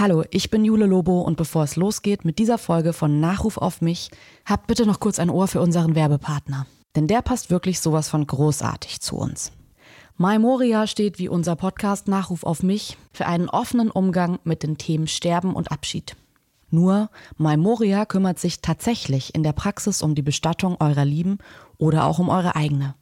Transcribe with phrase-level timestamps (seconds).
[0.00, 3.82] Hallo, ich bin Jule Lobo und bevor es losgeht mit dieser Folge von Nachruf auf
[3.82, 4.10] mich,
[4.46, 6.66] habt bitte noch kurz ein Ohr für unseren Werbepartner.
[6.96, 9.52] Denn der passt wirklich sowas von großartig zu uns.
[10.16, 14.78] My Moria steht wie unser Podcast Nachruf auf mich für einen offenen Umgang mit den
[14.78, 16.16] Themen Sterben und Abschied.
[16.70, 21.36] Nur My Moria kümmert sich tatsächlich in der Praxis um die Bestattung eurer Lieben
[21.76, 22.94] oder auch um eure eigene.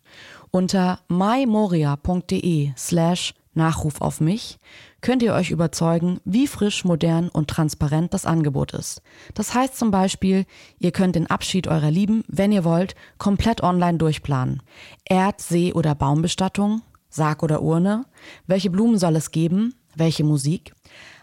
[0.50, 4.58] Unter mymoria.de slash Nachruf auf mich
[5.00, 9.02] könnt ihr euch überzeugen, wie frisch, modern und transparent das Angebot ist.
[9.34, 10.44] Das heißt zum Beispiel,
[10.78, 14.62] ihr könnt den Abschied eurer Lieben, wenn ihr wollt, komplett online durchplanen.
[15.04, 18.04] Erd-, See- oder Baumbestattung, Sarg oder Urne?
[18.46, 19.74] Welche Blumen soll es geben?
[19.94, 20.74] Welche Musik?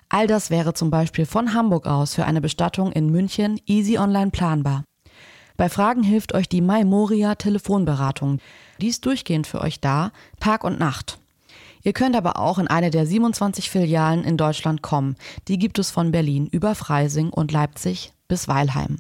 [0.10, 4.32] All das wäre zum Beispiel von Hamburg aus für eine Bestattung in München easy online
[4.32, 4.84] planbar.
[5.58, 8.40] Bei Fragen hilft euch die Maimoria Telefonberatung.
[8.82, 11.18] Die ist durchgehend für euch da, Tag und Nacht.
[11.86, 15.16] Ihr könnt aber auch in eine der 27 Filialen in Deutschland kommen.
[15.48, 18.98] Die gibt es von Berlin über Freising und Leipzig bis Weilheim.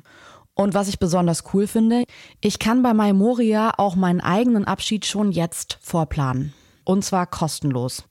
[0.53, 2.03] Und was ich besonders cool finde,
[2.42, 6.53] ich kann bei Maimoria auch meinen eigenen Abschied schon jetzt vorplanen.
[6.83, 8.03] Und zwar kostenlos.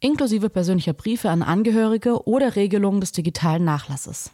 [0.00, 4.32] Inklusive persönlicher Briefe an Angehörige oder Regelungen des digitalen Nachlasses.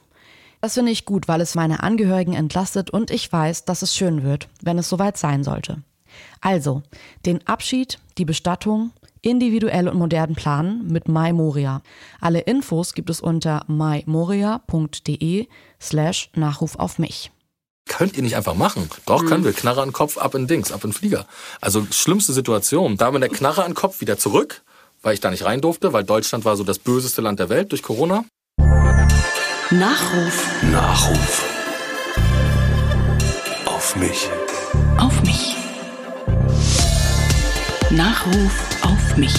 [0.63, 4.23] Das finde ich gut, weil es meine Angehörigen entlastet und ich weiß, dass es schön
[4.23, 5.83] wird, wenn es soweit sein sollte.
[6.41, 6.83] Also,
[7.27, 8.91] den Abschied, die Bestattung,
[9.25, 11.83] individuell und modern planen mit MyMoria.
[12.21, 15.47] Alle Infos gibt es unter mymoria.de
[15.81, 17.31] slash Nachruf auf mich.
[17.87, 18.89] Könnt ihr nicht einfach machen.
[19.07, 19.27] Doch, mhm.
[19.27, 19.53] können wir.
[19.53, 21.27] Knarre an Kopf, ab in Dings, ab in Flieger.
[21.61, 22.97] Also schlimmste Situation.
[22.97, 24.63] Da mit der Knarre an Kopf wieder zurück,
[25.03, 27.73] weil ich da nicht rein durfte, weil Deutschland war so das böseste Land der Welt
[27.73, 28.25] durch Corona.
[29.71, 30.63] Nachruf.
[30.71, 31.45] Nachruf.
[33.67, 34.29] Auf mich.
[34.99, 35.57] Auf mich.
[37.91, 38.74] Nachruf
[39.19, 39.35] mich.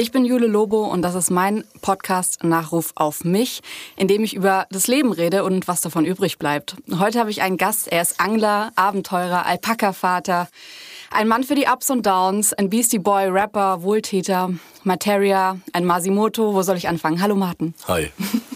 [0.00, 3.62] Ich bin Jule Lobo und das ist mein Podcast Nachruf auf mich,
[3.96, 6.76] in dem ich über das Leben rede und was davon übrig bleibt.
[7.00, 10.48] Heute habe ich einen Gast, er ist Angler, Abenteurer, Alpaka-Vater,
[11.10, 14.50] ein Mann für die Ups und Downs, ein Beastie Boy, Rapper, Wohltäter,
[14.84, 16.54] Materia, ein Masimoto.
[16.54, 17.20] Wo soll ich anfangen?
[17.20, 17.74] Hallo Martin.
[17.86, 18.10] Hi,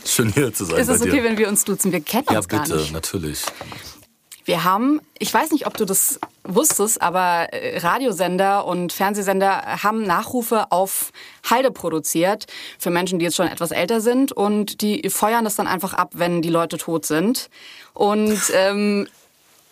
[0.05, 0.79] schön hier zu sein.
[0.79, 1.93] ist es okay, wenn wir uns duzen?
[1.93, 2.93] Wir kennen ja, uns gar bitte, nicht.
[2.93, 3.43] Ja, bitte, natürlich.
[4.45, 10.03] Wir haben, ich weiß nicht, ob du das wusstest, aber äh, Radiosender und Fernsehsender haben
[10.03, 11.13] Nachrufe auf
[11.49, 12.47] Halde produziert
[12.77, 16.11] für Menschen, die jetzt schon etwas älter sind und die feuern das dann einfach ab,
[16.15, 17.51] wenn die Leute tot sind.
[17.95, 19.07] Und ähm,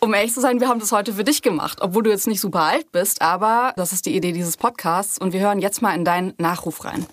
[0.03, 2.41] um ehrlich zu sein, wir haben das heute für dich gemacht, obwohl du jetzt nicht
[2.41, 5.95] super alt bist, aber das ist die Idee dieses Podcasts und wir hören jetzt mal
[5.95, 7.05] in deinen Nachruf rein.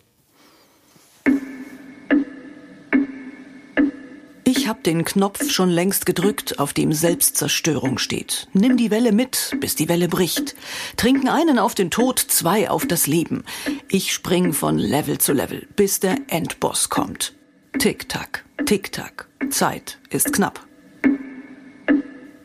[4.45, 8.49] Ich hab den Knopf schon längst gedrückt, auf dem Selbstzerstörung steht.
[8.55, 10.57] Nimm die Welle mit, bis die Welle bricht.
[10.97, 13.45] Trinken einen auf den Tod, zwei auf das Leben.
[13.91, 17.35] Ich spring von Level zu Level, bis der Endboss kommt.
[17.79, 20.68] Tick-Tack, Tick-Tack, Zeit ist knapp.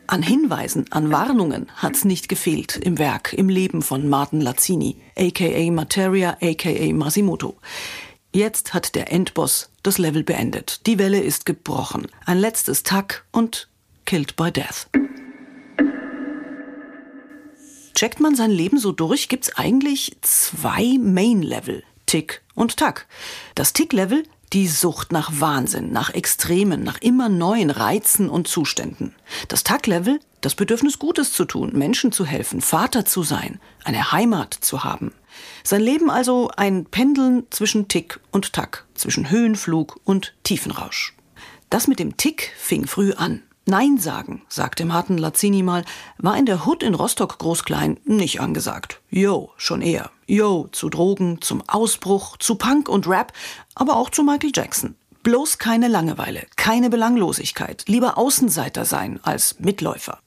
[0.06, 5.70] An Hinweisen, an Warnungen hat's nicht gefehlt im Werk, im Leben von Martin Lazzini, aka
[5.70, 7.56] Materia, aka Masimoto.
[8.32, 10.86] Jetzt hat der Endboss das Level beendet.
[10.86, 12.08] Die Welle ist gebrochen.
[12.26, 13.68] Ein letztes Tack und
[14.04, 14.88] killed by death.
[17.94, 21.82] Checkt man sein Leben so durch, gibt's eigentlich zwei Main-Level.
[22.06, 23.06] Tick und Tack.
[23.54, 29.14] Das Tick-Level, die Sucht nach Wahnsinn, nach Extremen, nach immer neuen Reizen und Zuständen.
[29.48, 34.54] Das Tack-Level, das Bedürfnis Gutes zu tun, Menschen zu helfen, Vater zu sein, eine Heimat
[34.54, 35.12] zu haben.
[35.62, 41.14] Sein Leben also ein Pendeln zwischen Tick und Tack, zwischen Höhenflug und Tiefenrausch.
[41.70, 43.42] Das mit dem Tick fing früh an.
[43.66, 45.84] Nein sagen, sagte Martin Lazzini mal,
[46.18, 49.00] war in der Hut in Rostock Großklein nicht angesagt.
[49.08, 50.10] Yo, schon eher.
[50.26, 53.32] Yo, zu Drogen, zum Ausbruch, zu Punk und Rap,
[53.74, 54.96] aber auch zu Michael Jackson.
[55.22, 60.18] Bloß keine Langeweile, keine Belanglosigkeit, lieber Außenseiter sein als Mitläufer.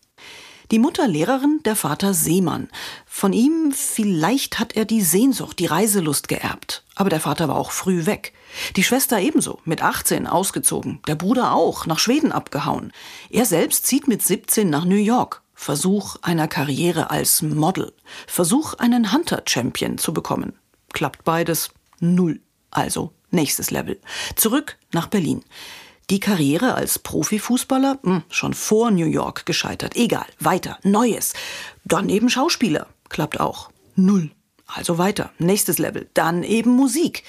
[0.70, 2.68] Die Mutter Lehrerin, der Vater Seemann.
[3.06, 6.84] Von ihm vielleicht hat er die Sehnsucht, die Reiselust geerbt.
[6.96, 8.34] Aber der Vater war auch früh weg.
[8.76, 11.00] Die Schwester ebenso, mit 18 ausgezogen.
[11.08, 12.92] Der Bruder auch, nach Schweden abgehauen.
[13.30, 15.42] Er selbst zieht mit 17 nach New York.
[15.54, 17.94] Versuch einer Karriere als Model.
[18.28, 20.54] Versuch, einen Hunter-Champion zu bekommen.
[20.92, 21.70] Klappt beides?
[22.02, 22.42] Null.
[22.72, 24.02] Also, nächstes Level.
[24.36, 25.44] Zurück nach Berlin.
[26.10, 28.00] Die Karriere als Profifußballer?
[28.02, 29.98] Hm, schon vor New York gescheitert.
[29.98, 31.34] Egal, weiter, Neues.
[31.84, 32.88] Dann eben Schauspieler.
[33.10, 33.72] Klappt auch.
[33.96, 34.32] Null.
[34.68, 36.10] Also weiter, nächstes Level.
[36.14, 37.24] Dann eben Musik.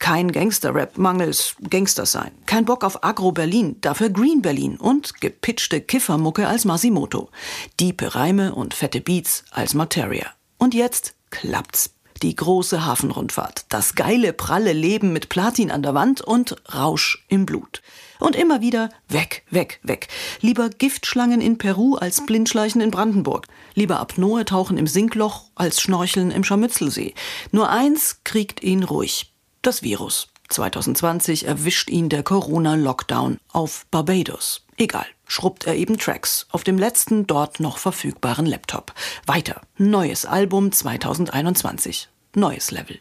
[0.00, 2.32] Kein Gangster-Rap mangels Gangsters sein.
[2.46, 7.30] Kein Bock auf Agro-Berlin, dafür Green Berlin und gepitchte Kiffermucke als Masimoto.
[7.78, 10.26] Diepe Reime und fette Beats als Materia.
[10.58, 11.93] Und jetzt klappt's.
[12.22, 13.66] Die große Hafenrundfahrt.
[13.68, 17.82] Das geile, pralle Leben mit Platin an der Wand und Rausch im Blut.
[18.20, 20.08] Und immer wieder weg, weg, weg.
[20.40, 23.46] Lieber Giftschlangen in Peru als Blindschleichen in Brandenburg.
[23.74, 27.14] Lieber Apnoe tauchen im Sinkloch als Schnorcheln im Scharmützelsee.
[27.50, 29.32] Nur eins kriegt ihn ruhig.
[29.62, 30.28] Das Virus.
[30.48, 34.64] 2020 erwischt ihn der Corona-Lockdown auf Barbados.
[34.76, 38.92] Egal, schrubbt er eben Tracks auf dem letzten dort noch verfügbaren Laptop.
[39.26, 39.60] Weiter.
[39.76, 42.08] Neues Album 2021.
[42.34, 42.98] Neues Level.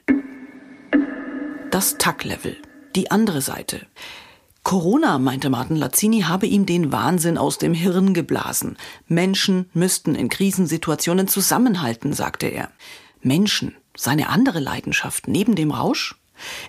[1.71, 2.57] Das Tack-Level.
[2.95, 3.87] Die andere Seite.
[4.63, 8.77] Corona, meinte Martin Lazzini, habe ihm den Wahnsinn aus dem Hirn geblasen.
[9.07, 12.71] Menschen müssten in Krisensituationen zusammenhalten, sagte er.
[13.21, 16.15] Menschen, seine andere Leidenschaft neben dem Rausch?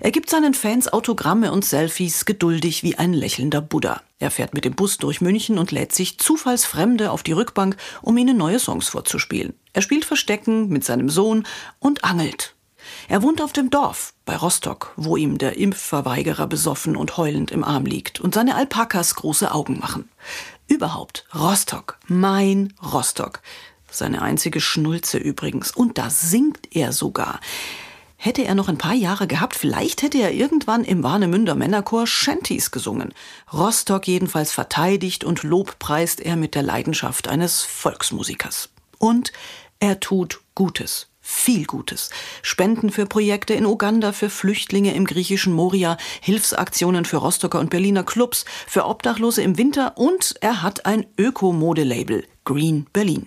[0.01, 4.03] Er gibt seinen Fans Autogramme und Selfies geduldig wie ein lächelnder Buddha.
[4.19, 8.17] Er fährt mit dem Bus durch München und lädt sich Zufallsfremde auf die Rückbank, um
[8.17, 9.55] ihnen neue Songs vorzuspielen.
[9.73, 11.47] Er spielt Verstecken mit seinem Sohn
[11.79, 12.55] und angelt.
[13.09, 17.65] Er wohnt auf dem Dorf bei Rostock, wo ihm der Impfverweigerer besoffen und heulend im
[17.65, 20.09] Arm liegt und seine Alpakas große Augen machen.
[20.69, 23.41] Überhaupt Rostock, mein Rostock.
[23.91, 25.71] Seine einzige Schnulze übrigens.
[25.71, 27.41] Und da singt er sogar.
[28.25, 32.71] Hätte er noch ein paar Jahre gehabt, vielleicht hätte er irgendwann im Warnemünder Männerchor Shanties
[32.71, 33.13] gesungen.
[33.53, 38.71] Rostock jedenfalls verteidigt und lobpreist er mit der Leidenschaft eines Volksmusikers.
[38.97, 39.31] Und
[39.79, 42.09] er tut Gutes viel Gutes.
[42.41, 48.05] Spenden für Projekte in Uganda, für Flüchtlinge im griechischen Moria, Hilfsaktionen für Rostocker und Berliner
[48.05, 53.27] Clubs, für Obdachlose im Winter und er hat ein Öko-Modelabel, Green Berlin.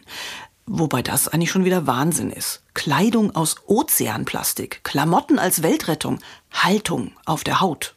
[0.66, 2.64] Wobei das eigentlich schon wieder Wahnsinn ist.
[2.78, 6.20] Kleidung aus Ozeanplastik, Klamotten als Weltrettung,
[6.52, 7.96] Haltung auf der Haut.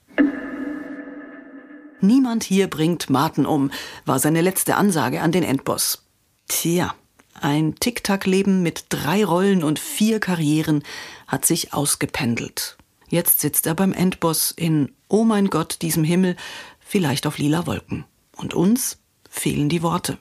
[2.00, 3.70] Niemand hier bringt Martin um,
[4.06, 6.06] war seine letzte Ansage an den Endboss.
[6.48, 6.94] Tja,
[7.34, 10.82] ein Tic-Tac-Leben mit drei Rollen und vier Karrieren
[11.26, 12.78] hat sich ausgependelt.
[13.06, 16.36] Jetzt sitzt er beim Endboss in Oh mein Gott, diesem Himmel,
[16.80, 18.06] vielleicht auf lila Wolken.
[18.34, 18.96] Und uns
[19.28, 20.16] fehlen die Worte.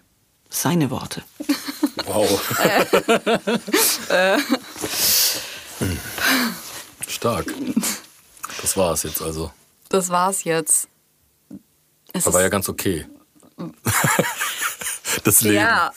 [0.50, 1.24] Seine Worte.
[2.06, 2.42] Wow.
[7.07, 7.54] Stark.
[8.62, 9.51] Das war es jetzt also.
[9.90, 10.88] Das war's jetzt.
[12.13, 13.07] Es war ja ganz okay.
[15.24, 15.56] das Leben.
[15.56, 15.92] Ja,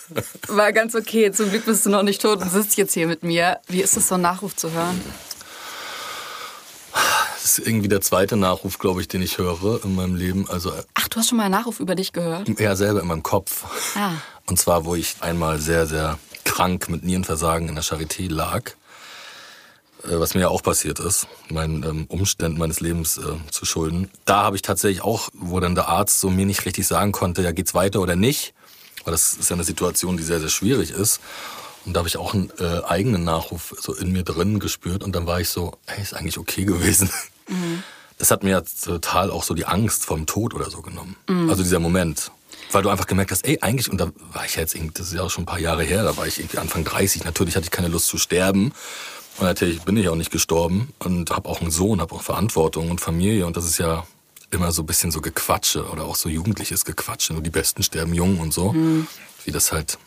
[0.49, 1.31] war ganz okay.
[1.33, 3.61] Zum Glück bist du noch nicht tot und sitzt jetzt hier mit mir.
[3.69, 5.01] Wie ist es, so einen Nachruf zu hören?
[7.43, 10.49] Das ist irgendwie der zweite Nachruf, glaube ich, den ich höre in meinem Leben.
[10.49, 12.49] Also, Ach, du hast schon mal einen Nachruf über dich gehört?
[12.61, 13.65] Ja, selber in meinem Kopf.
[13.97, 14.13] Ah.
[14.47, 18.71] Und zwar, wo ich einmal sehr, sehr krank mit Nierenversagen in der Charité lag.
[20.05, 24.09] Äh, was mir ja auch passiert ist, meinen ähm, Umständen meines Lebens äh, zu schulden.
[24.25, 27.43] Da habe ich tatsächlich auch, wo dann der Arzt so mir nicht richtig sagen konnte,
[27.43, 28.55] ja, geht's weiter oder nicht.
[29.05, 31.21] Weil das ist ja eine Situation, die sehr, sehr schwierig ist.
[31.85, 35.03] Und da habe ich auch einen äh, eigenen Nachruf so in mir drin gespürt.
[35.03, 37.11] Und dann war ich so, hey, ist eigentlich okay gewesen.
[37.53, 37.83] Mhm.
[38.19, 41.17] Das hat mir total auch so die Angst vom Tod oder so genommen.
[41.29, 41.51] Mhm.
[41.51, 42.31] Also dieser Moment.
[42.71, 45.15] Weil du einfach gemerkt hast, ey, eigentlich, und da war ich jetzt irgendwie, das ist
[45.15, 47.25] ja auch schon ein paar Jahre her, da war ich irgendwie Anfang 30.
[47.25, 48.73] Natürlich hatte ich keine Lust zu sterben.
[49.39, 52.91] Und natürlich bin ich auch nicht gestorben und habe auch einen Sohn, habe auch Verantwortung
[52.91, 53.47] und Familie.
[53.47, 54.07] Und das ist ja
[54.51, 57.33] immer so ein bisschen so Gequatsche oder auch so jugendliches Gequatsche.
[57.33, 58.73] Nur die Besten sterben jung und so.
[58.73, 59.07] Mhm.
[59.45, 59.99] Wie das halt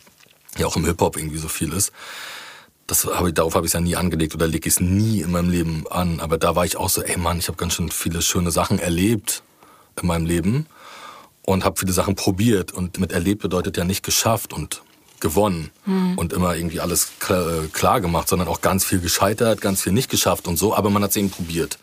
[0.58, 1.92] ja auch im Hip-Hop irgendwie so viel ist.
[2.88, 5.22] Das hab ich, darauf habe ich es ja nie angelegt oder lege ich es nie
[5.22, 6.20] in meinem Leben an.
[6.20, 8.78] Aber da war ich auch so, ey Mann, ich habe ganz schön viele schöne Sachen
[8.78, 9.42] erlebt
[10.00, 10.68] in meinem Leben
[11.44, 12.72] und habe viele Sachen probiert.
[12.72, 14.84] Und mit erlebt bedeutet ja nicht geschafft und
[15.20, 16.18] gewonnen mhm.
[16.18, 19.94] und immer irgendwie alles klar, äh, klar gemacht, sondern auch ganz viel gescheitert, ganz viel
[19.94, 20.76] nicht geschafft und so.
[20.76, 21.80] Aber man hat es eben probiert.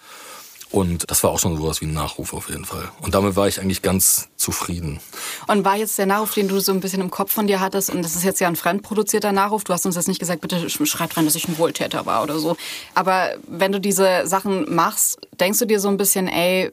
[0.72, 2.90] Und das war auch schon sowas wie ein Nachruf auf jeden Fall.
[3.02, 5.00] Und damit war ich eigentlich ganz zufrieden.
[5.46, 7.90] Und war jetzt der Nachruf, den du so ein bisschen im Kopf von dir hattest,
[7.90, 10.68] und das ist jetzt ja ein fremdproduzierter Nachruf, du hast uns jetzt nicht gesagt, bitte
[10.70, 12.56] schreib rein, dass ich ein Wohltäter war oder so.
[12.94, 16.72] Aber wenn du diese Sachen machst, denkst du dir so ein bisschen, ey,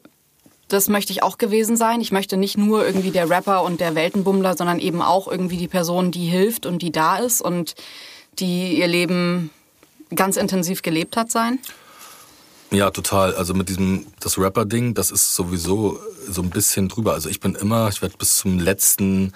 [0.69, 1.99] das möchte ich auch gewesen sein.
[1.99, 5.67] Ich möchte nicht nur irgendwie der Rapper und der Weltenbummler, sondern eben auch irgendwie die
[5.67, 7.75] Person, die hilft und die da ist und
[8.39, 9.49] die ihr Leben
[10.15, 11.59] ganz intensiv gelebt hat sein.
[12.71, 13.33] Ja, total.
[13.35, 17.13] Also mit diesem, das Rapper-Ding, das ist sowieso so ein bisschen drüber.
[17.13, 19.33] Also ich bin immer, ich werde bis zum letzten,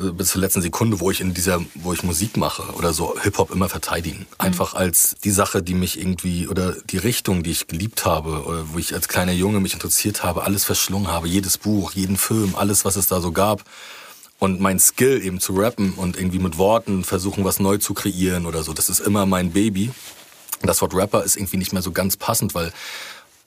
[0.00, 3.14] äh, bis zur letzten Sekunde, wo ich in dieser, wo ich Musik mache oder so
[3.20, 4.20] Hip-Hop immer verteidigen.
[4.20, 4.26] Mhm.
[4.38, 8.72] Einfach als die Sache, die mich irgendwie, oder die Richtung, die ich geliebt habe, oder
[8.72, 12.54] wo ich als kleiner Junge mich interessiert habe, alles verschlungen habe, jedes Buch, jeden Film,
[12.56, 13.64] alles, was es da so gab.
[14.38, 18.44] Und mein Skill eben zu rappen und irgendwie mit Worten versuchen, was neu zu kreieren
[18.44, 19.90] oder so, das ist immer mein Baby.
[20.62, 22.72] Das Wort Rapper ist irgendwie nicht mehr so ganz passend, weil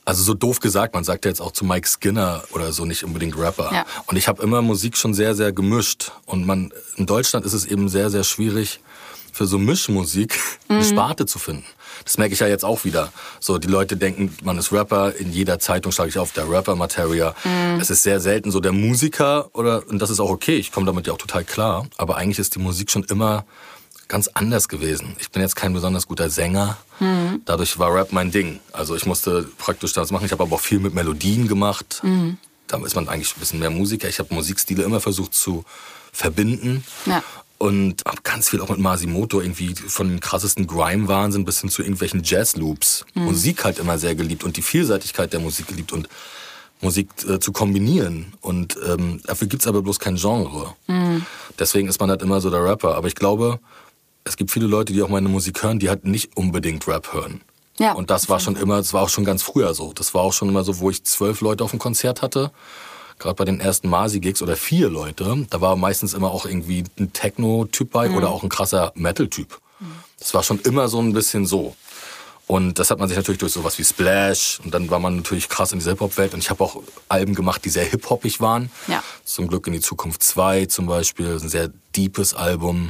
[0.05, 3.03] also so doof gesagt, man sagt ja jetzt auch zu Mike Skinner oder so nicht
[3.03, 3.71] unbedingt Rapper.
[3.71, 3.85] Ja.
[4.07, 6.11] Und ich habe immer Musik schon sehr, sehr gemischt.
[6.25, 8.79] Und man in Deutschland ist es eben sehr, sehr schwierig
[9.31, 10.83] für so Mischmusik eine mhm.
[10.83, 11.65] Sparte zu finden.
[12.05, 13.11] Das merke ich ja jetzt auch wieder.
[13.39, 15.15] So, die Leute denken, man ist Rapper.
[15.15, 17.35] In jeder Zeitung schlage ich auf, der Rapper-Materia.
[17.43, 17.79] Mm.
[17.79, 20.55] Es ist sehr selten so der Musiker oder, und das ist auch okay.
[20.55, 21.85] Ich komme damit ja auch total klar.
[21.97, 23.45] Aber eigentlich ist die Musik schon immer
[24.09, 25.15] ganz anders gewesen.
[25.19, 26.77] Ich bin jetzt kein besonders guter Sänger.
[26.99, 27.41] Mhm.
[27.45, 28.59] Dadurch war Rap mein Ding.
[28.73, 30.25] Also ich musste praktisch das machen.
[30.25, 32.01] Ich habe aber auch viel mit Melodien gemacht.
[32.03, 32.37] Mhm.
[32.67, 34.09] Da ist man eigentlich ein bisschen mehr Musiker.
[34.09, 35.63] Ich habe Musikstile immer versucht zu
[36.11, 36.83] verbinden.
[37.05, 37.23] Ja.
[37.59, 41.81] Und habe ganz viel auch mit Masimoto irgendwie von dem krassesten Grime-Wahnsinn bis hin zu
[41.81, 43.05] irgendwelchen Jazz-Loops.
[43.13, 43.25] Mhm.
[43.25, 46.09] Musik halt immer sehr geliebt und die Vielseitigkeit der Musik geliebt und
[46.81, 48.33] Musik äh, zu kombinieren.
[48.41, 50.73] Und ähm, dafür gibt's aber bloß kein Genre.
[50.87, 51.25] Mhm.
[51.59, 52.95] Deswegen ist man halt immer so der Rapper.
[52.95, 53.59] Aber ich glaube,
[54.23, 57.41] es gibt viele Leute, die auch meine Musik hören, die halt nicht unbedingt Rap hören.
[57.77, 59.93] Ja, und das war schon immer, das war auch schon ganz früher so.
[59.93, 62.51] Das war auch schon immer so, wo ich zwölf Leute auf dem Konzert hatte.
[63.19, 67.13] Gerade bei den ersten Masi-Gigs oder vier Leute, da war meistens immer auch irgendwie ein
[67.13, 68.15] Techno-Typ bei mhm.
[68.15, 69.59] oder auch ein krasser Metal-Typ.
[70.19, 71.75] Das war schon immer so ein bisschen so.
[72.47, 75.49] Und das hat man sich natürlich durch sowas wie Splash und dann war man natürlich
[75.49, 78.71] krass in dieser Hip-Hop-Welt und ich habe auch Alben gemacht, die sehr hip-hoppig waren.
[78.87, 79.03] Ja.
[79.23, 82.89] Zum Glück in die Zukunft 2 zum Beispiel, ein sehr deepes Album.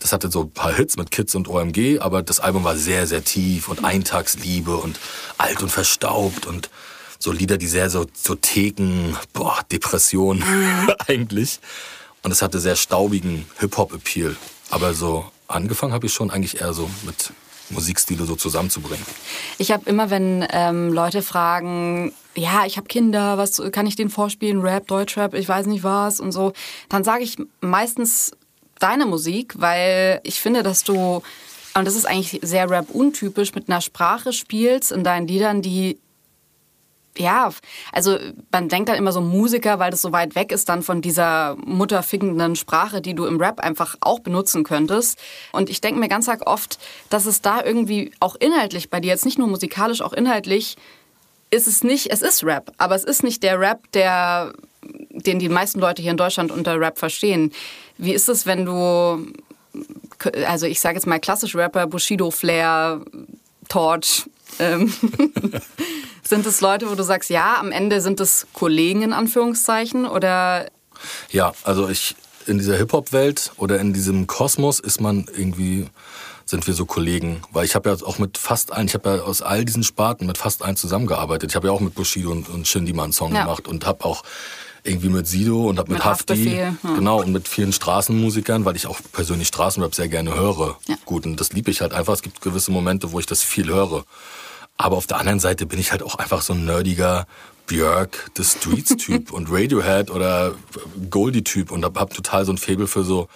[0.00, 3.06] Das hatte so ein paar Hits mit Kids und OMG, aber das Album war sehr,
[3.06, 4.98] sehr tief und Eintagsliebe und
[5.38, 6.70] alt und verstaubt und
[7.18, 10.92] so Lieder, die sehr so, so Theken, boah, Depression mhm.
[11.06, 11.60] eigentlich.
[12.22, 14.36] Und es hatte sehr staubigen Hip-Hop-Appeal.
[14.70, 17.32] Aber so angefangen habe ich schon eigentlich eher so mit
[17.70, 19.04] Musikstile so zusammenzubringen.
[19.58, 24.10] Ich habe immer, wenn ähm, Leute fragen, ja, ich habe Kinder, was kann ich denen
[24.10, 26.52] vorspielen, Rap, Deutschrap, ich weiß nicht was und so,
[26.88, 28.32] dann sage ich meistens
[28.82, 31.22] deine Musik, weil ich finde, dass du,
[31.74, 35.98] und das ist eigentlich sehr Rap-untypisch, mit einer Sprache spielst in deinen Liedern, die
[37.18, 37.50] ja,
[37.92, 38.18] also
[38.50, 41.56] man denkt dann immer so Musiker, weil das so weit weg ist dann von dieser
[41.56, 45.18] mutterfickenden Sprache, die du im Rap einfach auch benutzen könntest.
[45.52, 46.78] Und ich denke mir ganz arg oft,
[47.10, 50.76] dass es da irgendwie auch inhaltlich bei dir, jetzt nicht nur musikalisch, auch inhaltlich,
[51.50, 54.54] ist es nicht, es ist Rap, aber es ist nicht der Rap, der,
[55.26, 57.52] den die meisten Leute hier in Deutschland unter Rap verstehen.
[57.98, 59.32] Wie ist es, wenn du,
[60.46, 63.00] also ich sage jetzt mal klassisch Rapper, Bushido, Flair,
[63.68, 64.24] Torch,
[64.58, 64.92] ähm,
[66.22, 70.66] sind es Leute, wo du sagst, ja, am Ende sind es Kollegen in Anführungszeichen oder?
[71.30, 72.14] Ja, also ich
[72.46, 75.86] in dieser Hip-Hop-Welt oder in diesem Kosmos ist man irgendwie
[76.44, 79.22] sind wir so Kollegen, weil ich habe ja auch mit fast allen, ich habe ja
[79.22, 81.50] aus all diesen Sparten mit fast allen zusammengearbeitet.
[81.50, 83.42] Ich habe ja auch mit Bushido und, und Shindy mal einen Song ja.
[83.42, 84.22] gemacht und habe auch
[84.84, 86.74] irgendwie mit Sido und hab mit, mit Hafti, ja.
[86.82, 90.76] genau, und mit vielen Straßenmusikern, weil ich auch persönlich Straßenrap sehr gerne höre.
[90.86, 90.96] Ja.
[91.04, 92.14] Gut, und das liebe ich halt einfach.
[92.14, 94.04] Es gibt gewisse Momente, wo ich das viel höre.
[94.76, 97.26] Aber auf der anderen Seite bin ich halt auch einfach so ein nerdiger
[97.66, 100.54] Björk, The Streets-Typ und Radiohead oder
[101.10, 103.28] Goldie-Typ und hab, hab total so ein Faible für so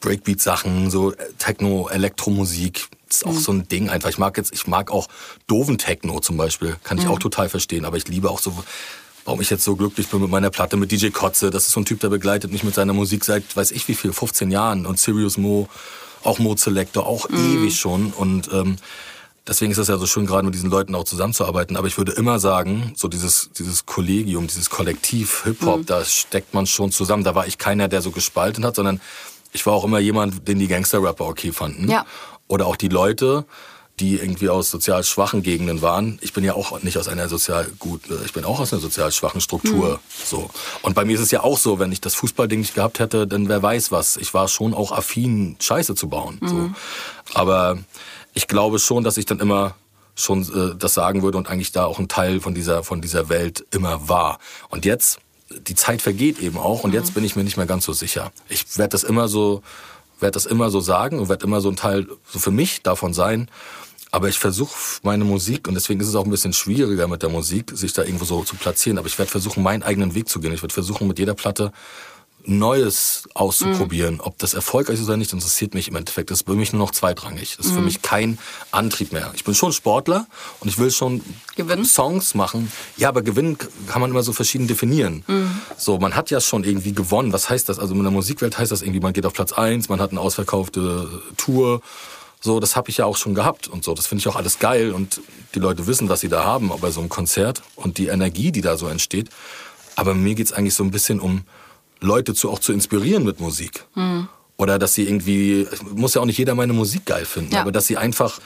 [0.00, 2.88] Breakbeat-Sachen, so Techno, Elektromusik.
[3.06, 3.38] Das ist auch mhm.
[3.38, 4.08] so ein Ding einfach.
[4.08, 5.06] Ich mag jetzt, ich mag auch
[5.46, 6.76] doofen Techno zum Beispiel.
[6.82, 7.12] Kann ich mhm.
[7.12, 7.84] auch total verstehen.
[7.84, 8.64] Aber ich liebe auch so
[9.24, 11.50] warum ich jetzt so glücklich bin mit meiner Platte mit DJ Kotze.
[11.50, 13.94] Das ist so ein Typ, der begleitet mich mit seiner Musik seit weiß ich wie
[13.94, 14.86] viel, 15 Jahren.
[14.86, 15.68] Und Sirius Mo,
[16.22, 17.34] auch Mo Selector, auch mm.
[17.34, 18.12] ewig schon.
[18.12, 18.76] Und ähm,
[19.46, 21.76] deswegen ist es ja so schön, gerade mit diesen Leuten auch zusammenzuarbeiten.
[21.76, 25.86] Aber ich würde immer sagen, so dieses, dieses Kollegium, dieses Kollektiv Hip-Hop, mm.
[25.86, 27.24] da steckt man schon zusammen.
[27.24, 29.00] Da war ich keiner, der so gespalten hat, sondern
[29.52, 31.88] ich war auch immer jemand, den die Gangster-Rapper okay fanden.
[31.88, 32.04] Ja.
[32.46, 33.46] Oder auch die Leute,
[34.00, 36.18] die irgendwie aus sozial schwachen Gegenden waren.
[36.20, 38.82] Ich bin ja auch nicht aus einer sozial gut, äh, ich bin auch aus einer
[38.82, 39.94] sozial schwachen Struktur.
[39.94, 39.98] Mhm.
[40.24, 40.50] So.
[40.82, 43.26] Und bei mir ist es ja auch so, wenn ich das Fußballding nicht gehabt hätte,
[43.26, 44.16] dann wer weiß was.
[44.16, 46.38] Ich war schon auch affin, Scheiße zu bauen.
[46.40, 46.48] Mhm.
[46.48, 46.70] So.
[47.34, 47.78] Aber
[48.32, 49.76] ich glaube schon, dass ich dann immer
[50.16, 53.28] schon äh, das sagen würde und eigentlich da auch ein Teil von dieser, von dieser
[53.28, 54.38] Welt immer war.
[54.70, 55.18] Und jetzt,
[55.50, 56.96] die Zeit vergeht eben auch und mhm.
[56.96, 58.32] jetzt bin ich mir nicht mehr ganz so sicher.
[58.48, 59.62] Ich werde das immer so,
[60.20, 63.14] werde das immer so sagen und werde immer so ein Teil so für mich davon
[63.14, 63.48] sein.
[64.14, 67.30] Aber ich versuche meine Musik, und deswegen ist es auch ein bisschen schwieriger mit der
[67.30, 68.96] Musik, sich da irgendwo so zu platzieren.
[68.96, 70.54] Aber ich werde versuchen, meinen eigenen Weg zu gehen.
[70.54, 71.72] Ich werde versuchen, mit jeder Platte
[72.44, 74.14] Neues auszuprobieren.
[74.14, 74.20] Mhm.
[74.20, 76.30] Ob das erfolgreich ist oder nicht, interessiert mich im Endeffekt.
[76.30, 77.56] Das ist für mich nur noch zweitrangig.
[77.56, 77.76] Das ist mhm.
[77.76, 78.38] für mich kein
[78.70, 79.32] Antrieb mehr.
[79.34, 80.28] Ich bin schon Sportler
[80.60, 81.20] und ich will schon
[81.56, 81.84] gewinnen?
[81.84, 82.70] Songs machen.
[82.96, 85.24] Ja, aber gewinnen kann man immer so verschieden definieren.
[85.26, 85.58] Mhm.
[85.76, 87.32] So, man hat ja schon irgendwie gewonnen.
[87.32, 87.80] Was heißt das?
[87.80, 90.20] Also in der Musikwelt heißt das irgendwie, man geht auf Platz eins, man hat eine
[90.20, 91.80] ausverkaufte Tour.
[92.44, 93.94] So, das habe ich ja auch schon gehabt und so.
[93.94, 95.22] Das finde ich auch alles geil und
[95.54, 98.60] die Leute wissen, was sie da haben bei so einem Konzert und die Energie, die
[98.60, 99.30] da so entsteht.
[99.96, 101.44] Aber mir geht's eigentlich so ein bisschen um
[102.00, 103.86] Leute zu, auch zu inspirieren mit Musik.
[103.94, 104.28] Mhm.
[104.58, 107.62] Oder dass sie irgendwie, muss ja auch nicht jeder meine Musik geil finden, ja.
[107.62, 108.38] aber dass sie einfach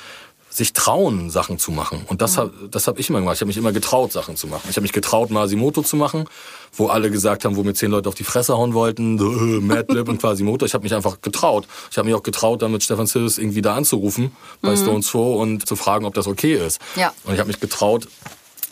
[0.59, 2.03] sich trauen, Sachen zu machen.
[2.09, 2.51] Und das, mhm.
[2.71, 3.37] das habe ich immer gemacht.
[3.37, 4.67] Ich habe mich immer getraut, Sachen zu machen.
[4.69, 6.27] Ich habe mich getraut, Masimoto zu machen,
[6.75, 10.09] wo alle gesagt haben, wo mir zehn Leute auf die Fresse hauen wollten, äh, Madlib
[10.09, 10.67] und Quasimoto.
[10.67, 11.67] Ich habe mich einfach getraut.
[11.91, 14.77] Ich habe mich auch getraut, damit Stefan Sills irgendwie da anzurufen bei mhm.
[14.77, 16.81] Stones 2 und zu fragen, ob das okay ist.
[16.97, 17.13] Ja.
[17.25, 18.09] Und ich habe mich getraut,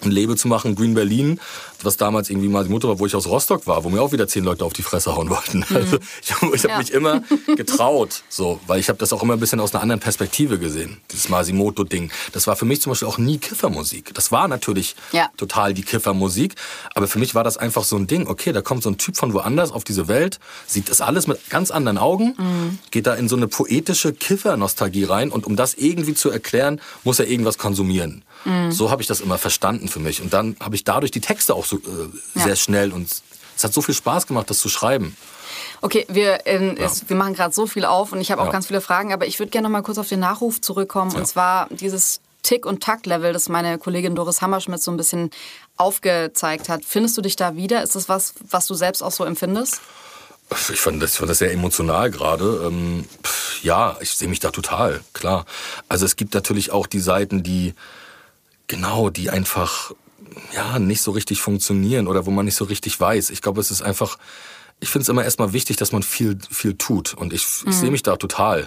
[0.04, 1.40] ein Label zu machen, Green Berlin,
[1.82, 4.12] was damals irgendwie mal die Mutter war, wo ich aus Rostock war, wo mir auch
[4.12, 5.64] wieder zehn Leute auf die Fresse hauen wollten.
[5.68, 5.76] Mhm.
[5.76, 6.78] Also ich, habe ja.
[6.78, 7.22] mich immer
[7.56, 10.98] getraut, so, weil ich habe das auch immer ein bisschen aus einer anderen Perspektive gesehen,
[11.12, 12.10] dieses Masimoto-Ding.
[12.32, 14.14] Das war für mich zum Beispiel auch nie Kiffermusik.
[14.14, 15.28] Das war natürlich ja.
[15.36, 16.54] total die Kiffermusik,
[16.94, 19.16] aber für mich war das einfach so ein Ding, okay, da kommt so ein Typ
[19.16, 22.78] von woanders auf diese Welt, sieht das alles mit ganz anderen Augen, mhm.
[22.90, 27.18] geht da in so eine poetische Kiffer-Nostalgie rein und um das irgendwie zu erklären, muss
[27.18, 28.24] er irgendwas konsumieren.
[28.44, 28.72] Mhm.
[28.72, 30.22] So habe ich das immer verstanden für mich.
[30.22, 31.80] Und dann habe ich dadurch die Texte auch so äh,
[32.34, 32.44] ja.
[32.44, 33.08] sehr schnell und
[33.56, 35.16] es hat so viel Spaß gemacht, das zu schreiben.
[35.80, 36.84] Okay, wir, äh, ja.
[36.84, 38.52] es, wir machen gerade so viel auf und ich habe auch ja.
[38.52, 41.14] ganz viele Fragen, aber ich würde gerne noch mal kurz auf den Nachruf zurückkommen.
[41.14, 45.30] Und zwar dieses Tick- und Takt-Level, das meine Kollegin Doris Hammerschmidt so ein bisschen
[45.76, 46.84] aufgezeigt hat.
[46.84, 47.82] Findest du dich da wieder?
[47.82, 49.80] Ist das was, was du selbst auch so empfindest?
[50.72, 52.66] Ich fand das, ich fand das sehr emotional gerade.
[52.66, 53.04] Ähm,
[53.62, 55.44] ja, ich sehe mich da total, klar.
[55.88, 57.74] Also es gibt natürlich auch die Seiten, die
[58.68, 59.92] Genau, die einfach
[60.54, 63.30] ja nicht so richtig funktionieren oder wo man nicht so richtig weiß.
[63.30, 64.18] Ich glaube, es ist einfach,
[64.80, 67.14] ich finde es immer erstmal wichtig, dass man viel, viel tut.
[67.14, 67.72] Und ich, ich mhm.
[67.72, 68.66] sehe mich da total.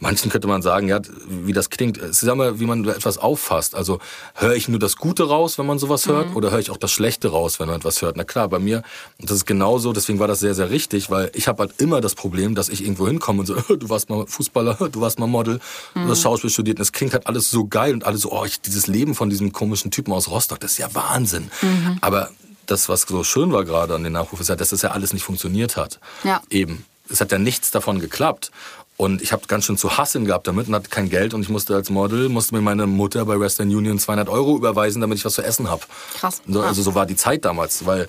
[0.00, 1.98] Manchen könnte man sagen, ja, wie das klingt.
[1.98, 3.74] Es ist immer, wie man etwas auffasst.
[3.74, 4.00] Also
[4.34, 6.36] höre ich nur das Gute raus, wenn man sowas hört, mhm.
[6.36, 8.16] oder höre ich auch das Schlechte raus, wenn man etwas hört?
[8.16, 8.82] Na klar, bei mir,
[9.18, 12.14] das ist genauso, deswegen war das sehr, sehr richtig, weil ich habe halt immer das
[12.14, 15.60] Problem, dass ich irgendwo hinkomme und so, du warst mal Fußballer, du warst mal Model,
[15.94, 16.04] mhm.
[16.04, 18.44] du hast Schauspiel studiert und es klingt halt alles so geil und alles so, oh,
[18.44, 21.50] ich, dieses Leben von diesem komischen Typen aus Rostock, das ist ja Wahnsinn.
[21.62, 21.98] Mhm.
[22.00, 22.30] Aber
[22.66, 25.12] das, was so schön war gerade an den Nachrufen, ist ja, dass das ja alles
[25.12, 26.00] nicht funktioniert hat.
[26.24, 26.42] Ja.
[26.50, 26.84] Eben.
[27.08, 28.50] Es hat ja nichts davon geklappt.
[28.96, 31.48] Und ich habe ganz schön zu hasseln gehabt damit und hatte kein Geld und ich
[31.48, 35.24] musste als Model, musste mir meine Mutter bei Western Union 200 Euro überweisen, damit ich
[35.24, 35.82] was zu essen habe.
[36.14, 36.42] Krass.
[36.46, 38.06] Also so war die Zeit damals, weil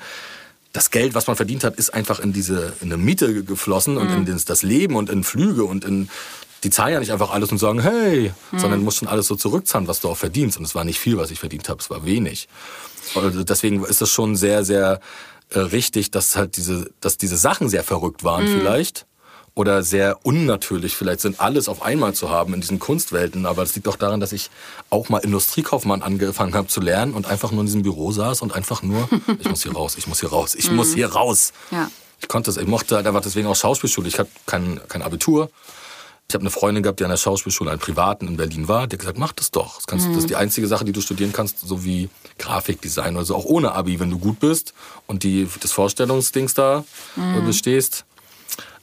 [0.74, 4.02] das Geld, was man verdient hat, ist einfach in diese in eine Miete geflossen mhm.
[4.02, 6.10] und in das Leben und in Flüge und in
[6.64, 8.60] die zahlen ja nicht einfach alles und sagen, hey, mhm.
[8.60, 10.58] sondern du musst schon alles so zurückzahlen, was du auch verdienst.
[10.58, 12.48] Und es war nicht viel, was ich verdient habe, es war wenig.
[13.14, 15.00] Und deswegen ist es schon sehr, sehr
[15.50, 18.60] äh, richtig, dass halt diese, dass diese Sachen sehr verrückt waren mhm.
[18.60, 19.06] vielleicht
[19.56, 23.46] oder sehr unnatürlich vielleicht sind, alles auf einmal zu haben in diesen Kunstwelten.
[23.46, 24.52] Aber das liegt auch daran, dass ich
[24.90, 28.54] auch mal Industriekaufmann angefangen habe zu lernen und einfach nur in diesem Büro saß und
[28.54, 30.96] einfach nur, ich muss hier raus, ich muss hier raus, ich muss mhm.
[30.96, 31.54] hier raus.
[31.72, 31.90] Ja.
[32.22, 34.10] Ich konnte es, ich mochte halt einfach deswegen auch Schauspielschule.
[34.10, 35.50] Ich hatte kein, kein Abitur.
[36.28, 38.88] Ich habe eine Freundin gehabt, die an der Schauspielschule, einen privaten in Berlin war.
[38.88, 39.76] Die hat gesagt, mach das doch.
[39.76, 40.14] Das, kannst, mhm.
[40.14, 43.46] das ist die einzige Sache, die du studieren kannst, so wie Grafikdesign oder so, auch
[43.46, 44.74] ohne Abi, wenn du gut bist
[45.08, 46.84] und die, das Vorstellungsdings da
[47.16, 47.46] mhm.
[47.46, 48.06] bestehst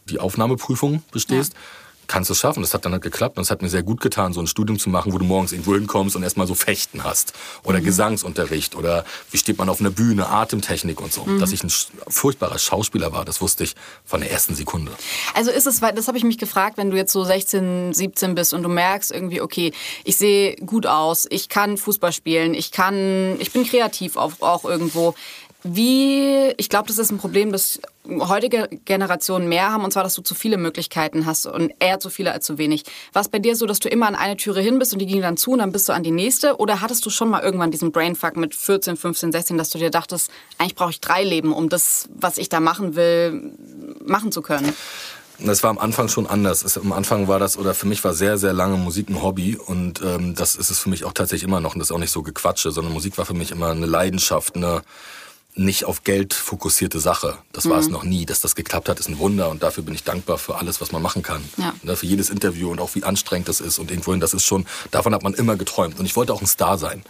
[0.09, 1.59] die Aufnahmeprüfung bestehst, ja.
[2.07, 2.63] kannst du es schaffen.
[2.63, 4.79] Das hat dann halt geklappt und es hat mir sehr gut getan, so ein Studium
[4.79, 7.33] zu machen, wo du morgens irgendwo hinkommst und erstmal so Fechten hast.
[7.63, 7.85] Oder mhm.
[7.85, 11.25] Gesangsunterricht oder wie steht man auf einer Bühne, Atemtechnik und so.
[11.25, 11.39] Mhm.
[11.39, 11.73] Dass ich ein
[12.09, 14.93] furchtbarer Schauspieler war, das wusste ich von der ersten Sekunde.
[15.35, 18.53] Also ist es, das habe ich mich gefragt, wenn du jetzt so 16, 17 bist
[18.53, 19.73] und du merkst irgendwie, okay,
[20.05, 24.65] ich sehe gut aus, ich kann Fußball spielen, ich kann, ich bin kreativ auch, auch
[24.65, 25.15] irgendwo.
[25.65, 30.15] Wie, ich glaube, das ist ein Problem, das heutige Generationen mehr haben, und zwar, dass
[30.15, 32.85] du zu viele Möglichkeiten hast und eher zu viele als zu wenig.
[33.13, 35.07] War es bei dir so, dass du immer an eine Türe hin bist und die
[35.07, 36.57] ging dann zu und dann bist du an die nächste?
[36.57, 39.91] Oder hattest du schon mal irgendwann diesen Brainfuck mit 14, 15, 16, dass du dir
[39.91, 43.53] dachtest, eigentlich brauche ich drei Leben, um das, was ich da machen will,
[44.05, 44.75] machen zu können?
[45.39, 46.65] Das war am Anfang schon anders.
[46.65, 49.57] Es, am Anfang war das, oder für mich war sehr, sehr lange Musik ein Hobby
[49.57, 51.99] und ähm, das ist es für mich auch tatsächlich immer noch und das ist auch
[51.99, 54.83] nicht so gequatsche, sondern Musik war für mich immer eine Leidenschaft, eine
[55.55, 57.37] nicht auf Geld fokussierte Sache.
[57.53, 57.83] Das war mhm.
[57.83, 58.25] es noch nie.
[58.25, 60.93] Dass das geklappt hat, ist ein Wunder und dafür bin ich dankbar für alles, was
[60.93, 61.45] man machen kann.
[61.59, 61.75] Ja.
[61.83, 64.67] Ne, für jedes Interview und auch wie anstrengend das ist und irgendwohin, das ist schon,
[64.91, 65.99] davon hat man immer geträumt.
[65.99, 67.03] Und ich wollte auch ein Star sein.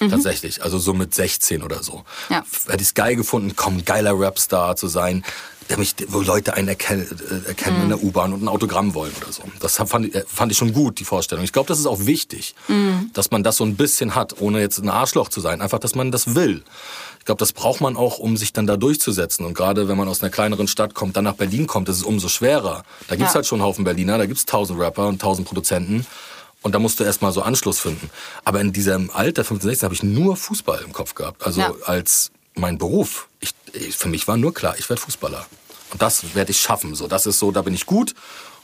[0.00, 0.10] Mhm.
[0.10, 0.62] Tatsächlich.
[0.62, 2.04] Also so mit 16 oder so.
[2.30, 2.42] Ja.
[2.66, 5.22] Hätte ich es geil gefunden, komm, geiler Rapstar zu sein
[5.70, 7.82] der mich, wo Leute einen erkennen, äh, erkennen mhm.
[7.84, 9.44] in der U-Bahn und ein Autogramm wollen oder so.
[9.60, 11.44] Das fand, äh, fand ich schon gut, die Vorstellung.
[11.44, 13.10] Ich glaube, das ist auch wichtig, mhm.
[13.14, 15.62] dass man das so ein bisschen hat, ohne jetzt ein Arschloch zu sein.
[15.62, 16.64] Einfach, dass man das will.
[17.20, 19.46] Ich glaube, das braucht man auch, um sich dann da durchzusetzen.
[19.46, 22.02] Und gerade wenn man aus einer kleineren Stadt kommt, dann nach Berlin kommt, ist es
[22.02, 22.82] umso schwerer.
[23.08, 23.36] Da gibt's ja.
[23.36, 26.06] halt schon einen Haufen Berliner, da gibt's tausend Rapper und tausend Produzenten.
[26.62, 28.10] Und da musst du erstmal so Anschluss finden.
[28.44, 31.46] Aber in diesem Alter, 15, 16, habe ich nur Fußball im Kopf gehabt.
[31.46, 31.72] Also ja.
[31.84, 33.28] als mein Beruf.
[33.40, 33.54] Ich,
[33.96, 35.46] für mich war nur klar, ich werde Fußballer.
[35.92, 36.94] Und das werde ich schaffen.
[36.94, 38.14] So, das ist so, da bin ich gut.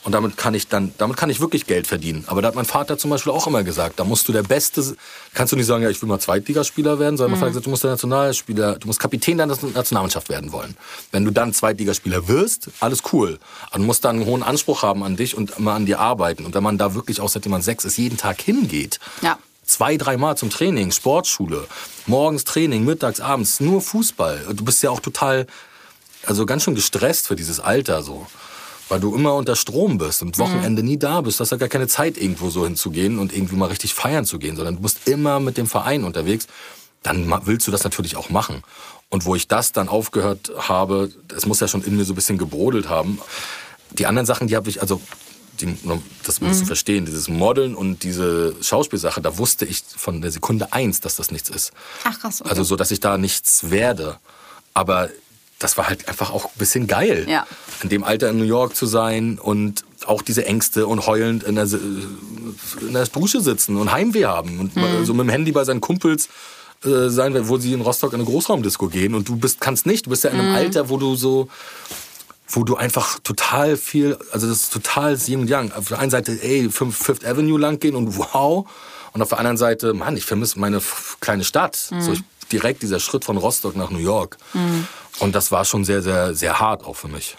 [0.07, 2.23] Und damit kann ich dann, damit kann ich wirklich Geld verdienen.
[2.27, 4.95] Aber da hat mein Vater zum Beispiel auch immer gesagt, da musst du der Beste,
[5.33, 7.41] kannst du nicht sagen, ja, ich will mal Zweitligaspieler werden, sondern mhm.
[7.41, 10.77] mein gesagt, du musst der Nationalspieler, du musst Kapitän deiner Nationalmannschaft werden wollen.
[11.11, 13.37] Wenn du dann Zweitligaspieler wirst, alles cool.
[13.69, 16.45] Aber du musst dann einen hohen Anspruch haben an dich und immer an dir arbeiten.
[16.45, 19.97] Und wenn man da wirklich auch seitdem man sechs ist, jeden Tag hingeht, ja zwei,
[19.97, 21.67] dreimal zum Training, Sportschule,
[22.05, 24.45] morgens Training, mittags, abends, nur Fußball.
[24.53, 25.47] Du bist ja auch total,
[26.25, 28.25] also ganz schön gestresst für dieses Alter so
[28.89, 30.87] weil du immer unter Strom bist und Wochenende mhm.
[30.87, 31.39] nie da bist.
[31.39, 34.39] Du hast ja gar keine Zeit, irgendwo so hinzugehen und irgendwie mal richtig feiern zu
[34.39, 36.47] gehen, sondern du bist immer mit dem Verein unterwegs.
[37.03, 38.63] Dann willst du das natürlich auch machen.
[39.09, 42.15] Und wo ich das dann aufgehört habe, es muss ja schon in mir so ein
[42.15, 43.19] bisschen gebrodelt haben.
[43.91, 45.01] Die anderen Sachen, die habe ich, also
[45.61, 45.77] die,
[46.23, 46.59] das musst mhm.
[46.59, 51.15] du verstehen, dieses Modeln und diese Schauspielsache, da wusste ich von der Sekunde eins, dass
[51.15, 51.71] das nichts ist.
[52.03, 52.41] Ach krass.
[52.41, 52.49] Okay.
[52.49, 54.17] Also so, dass ich da nichts werde.
[54.73, 55.09] Aber
[55.59, 57.47] das war halt einfach auch ein bisschen geil, ja.
[57.81, 61.55] in dem Alter in New York zu sein und auch diese Ängste und heulend in
[61.55, 65.05] der, in der Dusche sitzen und Heimweh haben und mhm.
[65.05, 66.29] so mit dem Handy bei seinen Kumpels
[66.85, 70.05] äh, sein, wo sie in Rostock in eine Großraumdisco gehen und du bist kannst nicht,
[70.05, 70.55] du bist ja in einem mhm.
[70.55, 71.49] Alter, wo du so
[72.49, 75.73] wo du einfach total viel, also das ist total Yin und Yang.
[75.73, 78.65] Auf der einen Seite, ey, Fifth Avenue lang gehen und wow.
[79.13, 80.81] Und auf der anderen Seite, Mann, ich vermisse meine
[81.19, 81.89] kleine Stadt.
[81.91, 82.01] Mhm.
[82.01, 84.37] So ich, direkt dieser Schritt von Rostock nach New York.
[84.53, 84.87] Mhm.
[85.19, 87.35] Und das war schon sehr, sehr, sehr hart auch für mich.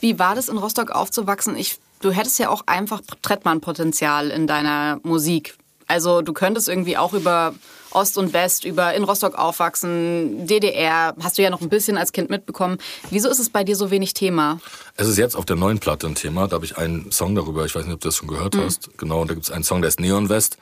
[0.00, 1.56] Wie war das in Rostock aufzuwachsen?
[1.56, 5.56] Ich, du hättest ja auch einfach Trettmann-Potenzial in deiner Musik.
[5.86, 7.54] Also du könntest irgendwie auch über
[7.94, 12.12] Ost und West, über in Rostock aufwachsen, DDR, hast du ja noch ein bisschen als
[12.12, 12.78] Kind mitbekommen.
[13.10, 14.60] Wieso ist es bei dir so wenig Thema?
[14.96, 16.48] Es ist jetzt auf der neuen Platte ein Thema.
[16.48, 18.64] Da habe ich einen Song darüber, ich weiß nicht, ob du das schon gehört mhm.
[18.64, 18.96] hast.
[18.96, 20.56] Genau, und da gibt es einen Song, der ist Neon West.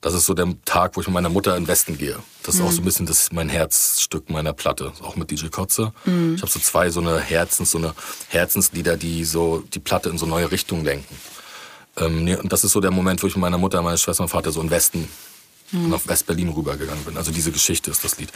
[0.00, 2.18] Das ist so der Tag, wo ich mit meiner Mutter in den Westen gehe.
[2.42, 2.66] Das ist mhm.
[2.66, 5.92] auch so ein bisschen das mein Herzstück meiner Platte, auch mit DJ Kotze.
[6.04, 6.34] Mhm.
[6.36, 7.94] Ich habe so zwei so eine Herzens, so eine
[8.28, 11.16] Herzenslieder, die so die Platte in so neue Richtungen lenken.
[11.96, 14.22] Ähm, nee, und das ist so der Moment, wo ich mit meiner Mutter, meiner Schwester
[14.22, 15.08] und Vater so in Westen
[15.72, 15.86] mhm.
[15.86, 17.16] und auf West-Berlin rübergegangen bin.
[17.16, 18.30] Also diese Geschichte ist das Lied.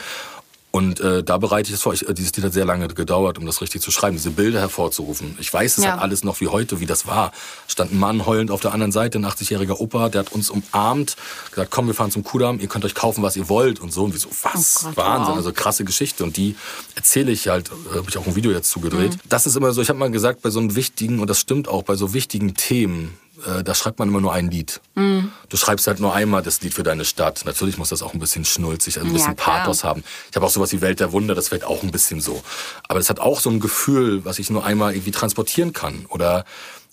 [0.71, 1.93] Und äh, da bereite ich es vor.
[1.93, 4.61] Ich, äh, dieses Lied hat sehr lange gedauert, um das richtig zu schreiben, diese Bilder
[4.61, 5.35] hervorzurufen.
[5.39, 5.91] Ich weiß es ja.
[5.91, 7.33] halt alles noch wie heute, wie das war.
[7.67, 11.17] Stand ein Mann heulend auf der anderen Seite, ein 80-jähriger Opa, der hat uns umarmt,
[11.49, 14.05] gesagt, komm, wir fahren zum Kudamm, ihr könnt euch kaufen, was ihr wollt und so.
[14.05, 14.83] Und wie so, was?
[14.83, 15.37] Oh Gott, Wahnsinn, wow.
[15.37, 16.23] also krasse Geschichte.
[16.23, 16.55] Und die
[16.95, 19.15] erzähle ich halt, äh, habe ich auch ein Video jetzt zugedreht.
[19.15, 19.19] Mhm.
[19.27, 21.67] Das ist immer so, ich habe mal gesagt, bei so einem wichtigen, und das stimmt
[21.67, 24.81] auch, bei so wichtigen Themen, äh, da schreibt man immer nur ein Lied.
[24.95, 25.31] Mhm.
[25.49, 27.43] Du schreibst halt nur einmal das Lied für deine Stadt.
[27.45, 30.03] Natürlich muss das auch ein bisschen schnulzig, ein bisschen ja, Pathos haben.
[30.29, 32.43] Ich habe auch sowas wie Welt der Wunder, das fällt auch ein bisschen so.
[32.87, 36.05] Aber es hat auch so ein Gefühl, was ich nur einmal irgendwie transportieren kann.
[36.09, 36.45] Oder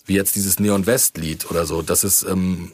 [0.05, 1.81] wie jetzt dieses Neon West Lied oder so.
[1.81, 2.73] Das ist, ähm,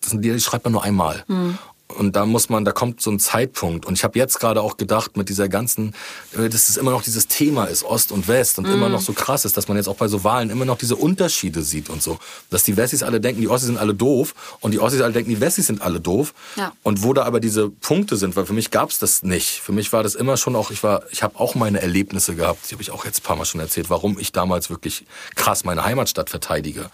[0.00, 1.24] das sind Lieder, die schreibt man nur einmal.
[1.26, 1.58] Mhm.
[1.98, 3.86] Und da muss man, da kommt so ein Zeitpunkt.
[3.86, 5.94] Und ich habe jetzt gerade auch gedacht, mit dieser ganzen,
[6.36, 8.72] äh, dass es immer noch dieses Thema ist, Ost und West, und mm.
[8.72, 10.96] immer noch so krass ist, dass man jetzt auch bei so Wahlen immer noch diese
[10.96, 12.18] Unterschiede sieht und so.
[12.50, 15.30] Dass die Wessis alle denken, die Ossis sind alle doof, und die Ossis alle denken,
[15.30, 16.34] die Wessis sind alle doof.
[16.56, 16.72] Ja.
[16.82, 19.60] Und wo da aber diese Punkte sind, weil für mich gab es das nicht.
[19.60, 22.70] Für mich war das immer schon auch, ich war, ich habe auch meine Erlebnisse gehabt,
[22.70, 25.64] die habe ich auch jetzt ein paar Mal schon erzählt, warum ich damals wirklich krass
[25.64, 26.90] meine Heimatstadt verteidige.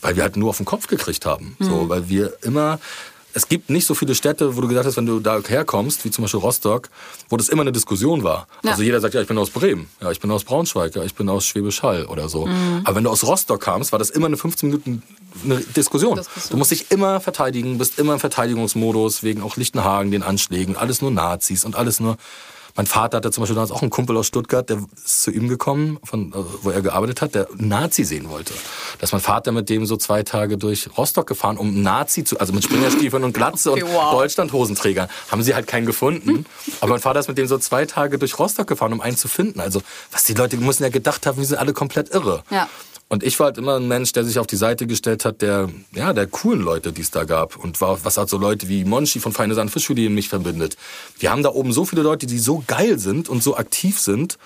[0.00, 1.56] Weil wir halt nur auf den Kopf gekriegt haben.
[1.58, 1.64] Mm.
[1.64, 2.78] So, weil wir immer
[3.38, 6.10] es gibt nicht so viele Städte, wo du gesagt hast, wenn du da herkommst, wie
[6.10, 6.88] zum Beispiel Rostock,
[7.28, 8.48] wo das immer eine Diskussion war.
[8.64, 8.72] Ja.
[8.72, 11.14] Also jeder sagt, ja, ich bin aus Bremen, ja, ich bin aus Braunschweig, ja, ich
[11.14, 12.46] bin aus Schwäbisch Hall oder so.
[12.46, 12.80] Mhm.
[12.82, 15.02] Aber wenn du aus Rostock kamst, war das immer eine 15 Minuten
[15.44, 16.16] eine Diskussion.
[16.16, 16.50] Diskussion.
[16.50, 21.00] Du musst dich immer verteidigen, bist immer im Verteidigungsmodus, wegen auch Lichtenhagen, den Anschlägen, alles
[21.00, 22.16] nur Nazis und alles nur
[22.78, 25.48] mein Vater hatte zum Beispiel damals auch einen Kumpel aus Stuttgart, der ist zu ihm
[25.48, 28.54] gekommen, von, äh, wo er gearbeitet hat, der Nazi sehen wollte.
[28.98, 32.38] Da ist mein Vater mit dem so zwei Tage durch Rostock gefahren, um Nazi zu,
[32.38, 34.12] also mit Springerstiefeln und Glatze okay, und wow.
[34.12, 35.08] Deutschlandhosenträgern.
[35.28, 36.46] Haben sie halt keinen gefunden.
[36.80, 39.26] Aber mein Vater ist mit dem so zwei Tage durch Rostock gefahren, um einen zu
[39.26, 39.58] finden.
[39.58, 42.44] Also, was die Leute müssen ja gedacht haben, wir sind alle komplett irre.
[42.48, 42.68] Ja.
[43.10, 45.70] Und ich war halt immer ein Mensch, der sich auf die Seite gestellt hat, der,
[45.94, 47.56] ja, der coolen Leute, die es da gab.
[47.56, 50.76] Und war, was hat so Leute wie Monchi von Feine Sand Fischfilet mich verbindet.
[51.18, 54.36] Wir haben da oben so viele Leute, die so geil sind und so aktiv sind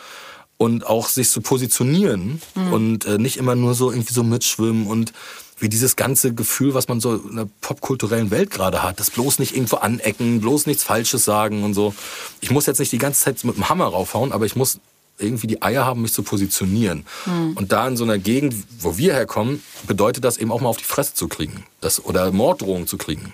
[0.58, 2.72] und auch sich so positionieren mhm.
[2.72, 5.12] und äh, nicht immer nur so irgendwie so mitschwimmen und
[5.58, 9.38] wie dieses ganze Gefühl, was man so in der popkulturellen Welt gerade hat, das bloß
[9.38, 11.94] nicht irgendwo anecken, bloß nichts Falsches sagen und so.
[12.40, 14.80] Ich muss jetzt nicht die ganze Zeit mit dem Hammer raufhauen, aber ich muss
[15.22, 17.04] irgendwie die Eier haben, mich zu positionieren.
[17.26, 17.52] Mhm.
[17.56, 20.78] Und da in so einer Gegend, wo wir herkommen, bedeutet das eben auch mal auf
[20.78, 21.64] die Fresse zu kriegen.
[21.80, 23.32] Das, oder Morddrohungen zu kriegen.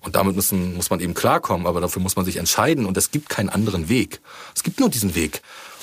[0.00, 3.10] Und damit müssen, muss man eben klarkommen, aber dafür muss man sich entscheiden und es
[3.10, 4.20] gibt keinen anderen Weg.
[4.54, 5.42] Es gibt nur diesen Weg.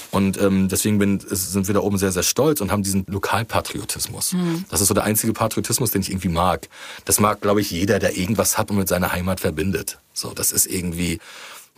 [0.10, 4.34] Und ähm, deswegen bin, sind wir da oben sehr, sehr stolz und haben diesen Lokalpatriotismus.
[4.34, 4.66] Mhm.
[4.70, 6.70] Das ist so der einzige Patriotismus, den ich irgendwie mag.
[7.06, 10.00] Das mag, glaube ich, jeder, der irgendwas hat und mit seiner Heimat verbindet.
[10.14, 11.20] So, das ist irgendwie,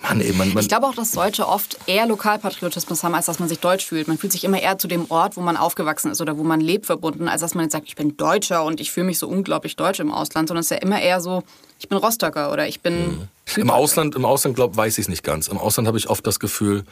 [0.01, 3.39] Mann, ey, man, man ich glaube auch, dass Deutsche oft eher Lokalpatriotismus haben, als dass
[3.39, 4.07] man sich deutsch fühlt.
[4.07, 6.61] Man fühlt sich immer eher zu dem Ort, wo man aufgewachsen ist oder wo man
[6.61, 9.27] lebt, verbunden, als dass man jetzt sagt, ich bin Deutscher und ich fühle mich so
[9.27, 11.43] unglaublich deutsch im Ausland, sondern es ist ja immer eher so,
[11.79, 13.07] ich bin Rostocker oder ich bin.
[13.07, 13.27] Mhm.
[13.57, 15.47] Im Ausland, im Ausland glaub, weiß ich es nicht ganz.
[15.47, 16.85] Im Ausland habe ich oft das Gefühl,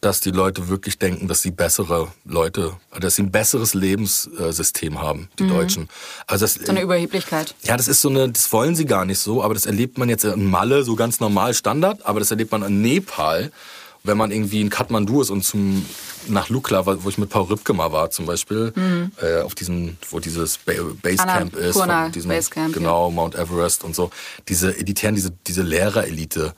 [0.00, 5.28] dass die Leute wirklich denken, dass sie bessere Leute, dass sie ein besseres Lebenssystem haben,
[5.38, 5.48] die mhm.
[5.48, 5.88] Deutschen.
[6.26, 7.54] Also das, so eine Überheblichkeit.
[7.62, 10.08] Ja, das ist so eine, das wollen sie gar nicht so, aber das erlebt man
[10.08, 13.50] jetzt in Malle so ganz normal Standard, aber das erlebt man in Nepal,
[14.06, 15.84] wenn man irgendwie in Kathmandu ist und zum
[16.28, 19.12] nach Lukla, wo ich mit Paul Ripke mal war zum Beispiel, mhm.
[19.20, 23.14] äh, auf diesem, wo dieses ba Basecamp ist, von diesem, Basecamp, genau, ja.
[23.14, 24.10] Mount Everest und so,
[24.48, 26.54] diese Elitären, diese, diese Lehrerelite,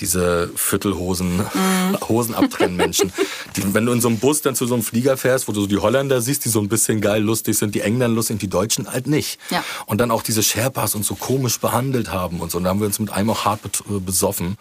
[0.00, 2.08] diese Viertelhosen, mm.
[2.08, 3.12] Hosenabtrennmenschen.
[3.56, 5.62] die, wenn du in so einem Bus dann zu so einem Flieger fährst, wo du
[5.62, 8.48] so die Holländer siehst, die so ein bisschen geil lustig sind, die Engländer lustig, die
[8.48, 9.38] Deutschen halt nicht.
[9.50, 9.64] Ja.
[9.86, 12.58] Und dann auch diese Sherpas uns so komisch behandelt haben und so.
[12.58, 14.56] Und da haben wir uns mit einem auch hart äh, besoffen.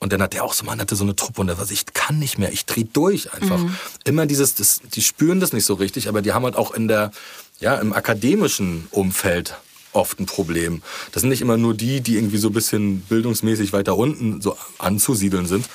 [0.00, 1.86] Und dann hat der auch so, man hatte so eine Truppe und der war ich
[1.94, 3.58] kann nicht mehr, ich dreh durch einfach.
[3.58, 3.74] Mhm.
[4.04, 6.88] Immer dieses, das, die spüren das nicht so richtig, aber die haben halt auch in
[6.88, 7.10] der,
[7.58, 9.56] ja, im akademischen Umfeld
[9.94, 10.82] oft ein Problem.
[11.12, 14.56] Das sind nicht immer nur die, die irgendwie so ein bisschen bildungsmäßig weiter unten so
[14.78, 15.66] anzusiedeln sind.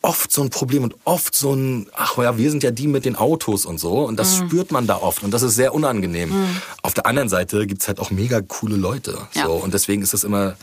[0.00, 3.04] Oft so ein Problem und oft so ein, ach ja, wir sind ja die mit
[3.04, 4.04] den Autos und so.
[4.04, 4.46] Und das mhm.
[4.46, 6.30] spürt man da oft und das ist sehr unangenehm.
[6.30, 6.62] Mhm.
[6.82, 9.18] Auf der anderen Seite gibt's halt auch mega coole Leute.
[9.34, 9.46] Ja.
[9.46, 9.52] So.
[9.54, 10.56] Und deswegen ist es immer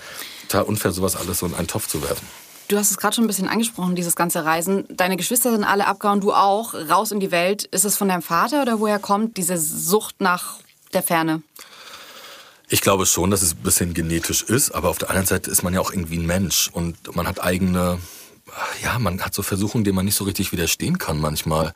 [0.48, 2.26] total unfair, sowas alles so in einen Topf zu werfen.
[2.68, 4.86] Du hast es gerade schon ein bisschen angesprochen, dieses ganze Reisen.
[4.90, 7.66] Deine Geschwister sind alle abgehauen, du auch, raus in die Welt.
[7.66, 10.58] Ist es von deinem Vater oder woher kommt diese Sucht nach
[10.94, 11.44] der Ferne?
[12.68, 15.64] Ich glaube schon, dass es ein bisschen genetisch ist, aber auf der anderen Seite ist
[15.64, 18.00] man ja auch irgendwie ein Mensch und man hat eigene,
[18.82, 21.74] ja, man hat so Versuchungen, denen man nicht so richtig widerstehen kann manchmal.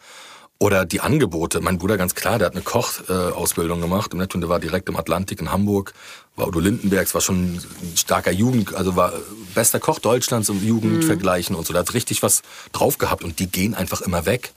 [0.61, 1.61] Oder die Angebote.
[1.61, 5.39] Mein Bruder ganz klar, der hat eine Kochausbildung gemacht und der war direkt im Atlantik
[5.39, 5.93] in Hamburg.
[6.35, 9.13] War Udo Lindenbergs, war schon ein starker Jugend, also war
[9.55, 11.59] bester Koch Deutschlands im Jugendvergleichen mhm.
[11.59, 11.71] und so.
[11.71, 12.41] Der hat richtig was
[12.73, 14.51] drauf gehabt und die gehen einfach immer weg.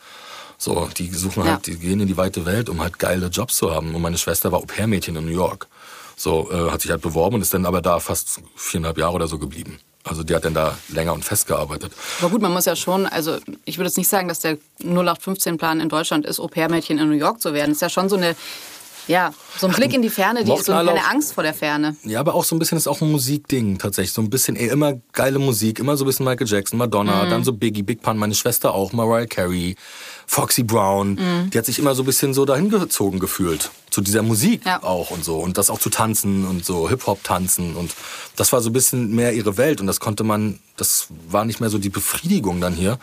[0.59, 1.73] So, die suchen halt, ja.
[1.73, 3.95] die gehen in die weite Welt, um halt geile Jobs zu haben.
[3.95, 5.68] Und meine Schwester war Au-pair-Mädchen in New York.
[6.16, 9.29] So, äh, hat sich halt beworben und ist dann aber da fast viereinhalb Jahre oder
[9.29, 9.79] so geblieben.
[10.05, 11.92] Also die hat dann da länger und fest gearbeitet.
[12.20, 15.81] Aber gut, man muss ja schon, also ich würde jetzt nicht sagen, dass der 0815-Plan
[15.81, 17.70] in Deutschland ist, Au-pair-Mädchen in New York zu werden.
[17.70, 18.35] Das ist ja schon so eine
[19.09, 21.96] ja, so ein Blick in die Ferne, die ist so keine Angst vor der Ferne.
[22.05, 24.12] Ja, aber auch so ein bisschen ist auch ein Musikding tatsächlich.
[24.12, 27.31] So ein bisschen ey, immer geile Musik, immer so ein bisschen Michael Jackson, Madonna, mhm.
[27.31, 29.75] dann so Biggie, Big Pun, meine Schwester auch, Mariah Carey,
[30.27, 31.14] Foxy Brown.
[31.14, 31.51] Mhm.
[31.51, 33.70] Die hat sich immer so ein bisschen so dahin gezogen gefühlt.
[33.93, 34.83] Zu dieser Musik ja.
[34.83, 35.39] auch und so.
[35.39, 37.77] Und das auch zu tanzen und so Hip-Hop tanzen.
[37.77, 37.95] Und
[38.37, 39.81] das war so ein bisschen mehr ihre Welt.
[39.81, 42.99] Und das konnte man, das war nicht mehr so die Befriedigung dann hier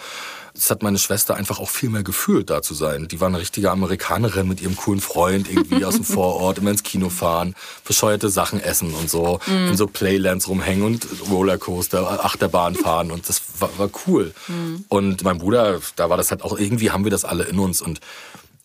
[0.59, 3.07] das hat meine Schwester einfach auch viel mehr gefühlt, da zu sein.
[3.07, 6.83] Die war eine richtige Amerikanerin mit ihrem coolen Freund irgendwie aus dem Vorort, immer ins
[6.83, 9.69] Kino fahren, bescheuerte Sachen essen und so, mm.
[9.69, 14.33] in so Playlands rumhängen und Rollercoaster, Achterbahn fahren und das war, war cool.
[14.47, 14.75] Mm.
[14.89, 17.81] Und mein Bruder, da war das halt auch, irgendwie haben wir das alle in uns
[17.81, 18.01] und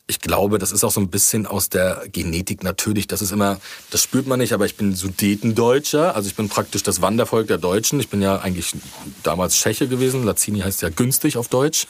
[0.07, 3.07] ich glaube, das ist auch so ein bisschen aus der Genetik natürlich.
[3.07, 3.59] Das ist immer,
[3.91, 6.15] das spürt man nicht, aber ich bin Sudetendeutscher.
[6.15, 8.01] Also ich bin praktisch das Wandervolk der Deutschen.
[8.01, 8.75] Ich bin ja eigentlich
[9.23, 10.25] damals Tscheche gewesen.
[10.25, 11.87] Lazini heißt ja günstig auf Deutsch.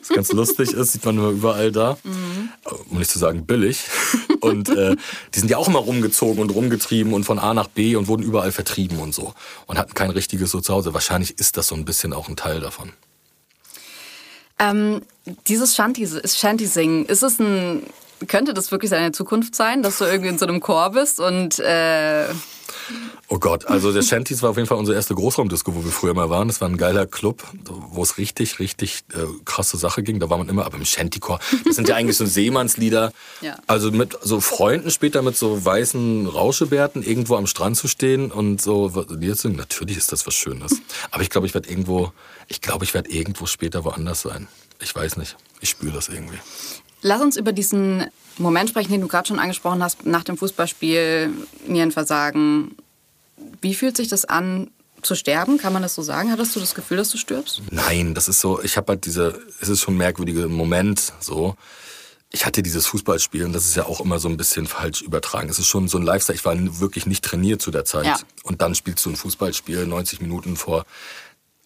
[0.00, 1.98] Was ganz lustig ist, sieht man nur überall da.
[2.02, 2.48] Mhm.
[2.88, 3.84] Um nicht zu sagen billig.
[4.40, 4.96] Und äh,
[5.32, 8.24] die sind ja auch immer rumgezogen und rumgetrieben und von A nach B und wurden
[8.24, 9.34] überall vertrieben und so.
[9.66, 10.94] Und hatten kein richtiges so Zuhause.
[10.94, 12.92] Wahrscheinlich ist das so ein bisschen auch ein Teil davon.
[14.60, 15.02] Ähm,
[15.48, 17.82] dieses Shanty, Shanty ist es ein,
[18.28, 21.58] könnte das wirklich seine Zukunft sein, dass du irgendwie in so einem Chor bist und
[21.58, 22.26] äh
[23.28, 26.14] Oh Gott, also der Shanties war auf jeden Fall unsere erste Großraumdisco, wo wir früher
[26.14, 26.48] mal waren.
[26.48, 30.18] Das war ein geiler Club, wo es richtig, richtig äh, krasse Sache ging.
[30.18, 33.12] Da war man immer, aber im Shantychor, das sind ja eigentlich so Seemannslieder.
[33.42, 33.56] Ja.
[33.66, 38.60] Also mit so Freunden später mit so weißen Rauschebärten irgendwo am Strand zu stehen und
[38.60, 39.56] so Lieder zu singen.
[39.56, 40.82] Natürlich ist das was Schönes.
[41.10, 42.12] Aber ich glaube, ich werde irgendwo,
[42.48, 44.48] ich glaube, ich werde irgendwo später woanders sein.
[44.82, 45.36] Ich weiß nicht.
[45.60, 46.38] Ich spüre das irgendwie.
[47.02, 48.06] Lass uns über diesen
[48.38, 51.32] Moment sprechen, den du gerade schon angesprochen hast, nach dem Fußballspiel,
[51.66, 52.76] Nierenversagen.
[53.60, 54.70] Wie fühlt sich das an,
[55.02, 55.58] zu sterben?
[55.58, 56.30] Kann man das so sagen?
[56.30, 57.62] Hattest du das Gefühl, dass du stirbst?
[57.70, 61.56] Nein, das ist so, ich habe halt diese, es ist schon ein merkwürdiger Moment so.
[62.32, 65.48] Ich hatte dieses Fußballspiel und das ist ja auch immer so ein bisschen falsch übertragen.
[65.48, 66.36] Es ist schon so ein Lifestyle.
[66.36, 68.06] Ich war wirklich nicht trainiert zu der Zeit.
[68.06, 68.18] Ja.
[68.44, 70.86] Und dann spielst du ein Fußballspiel 90 Minuten vor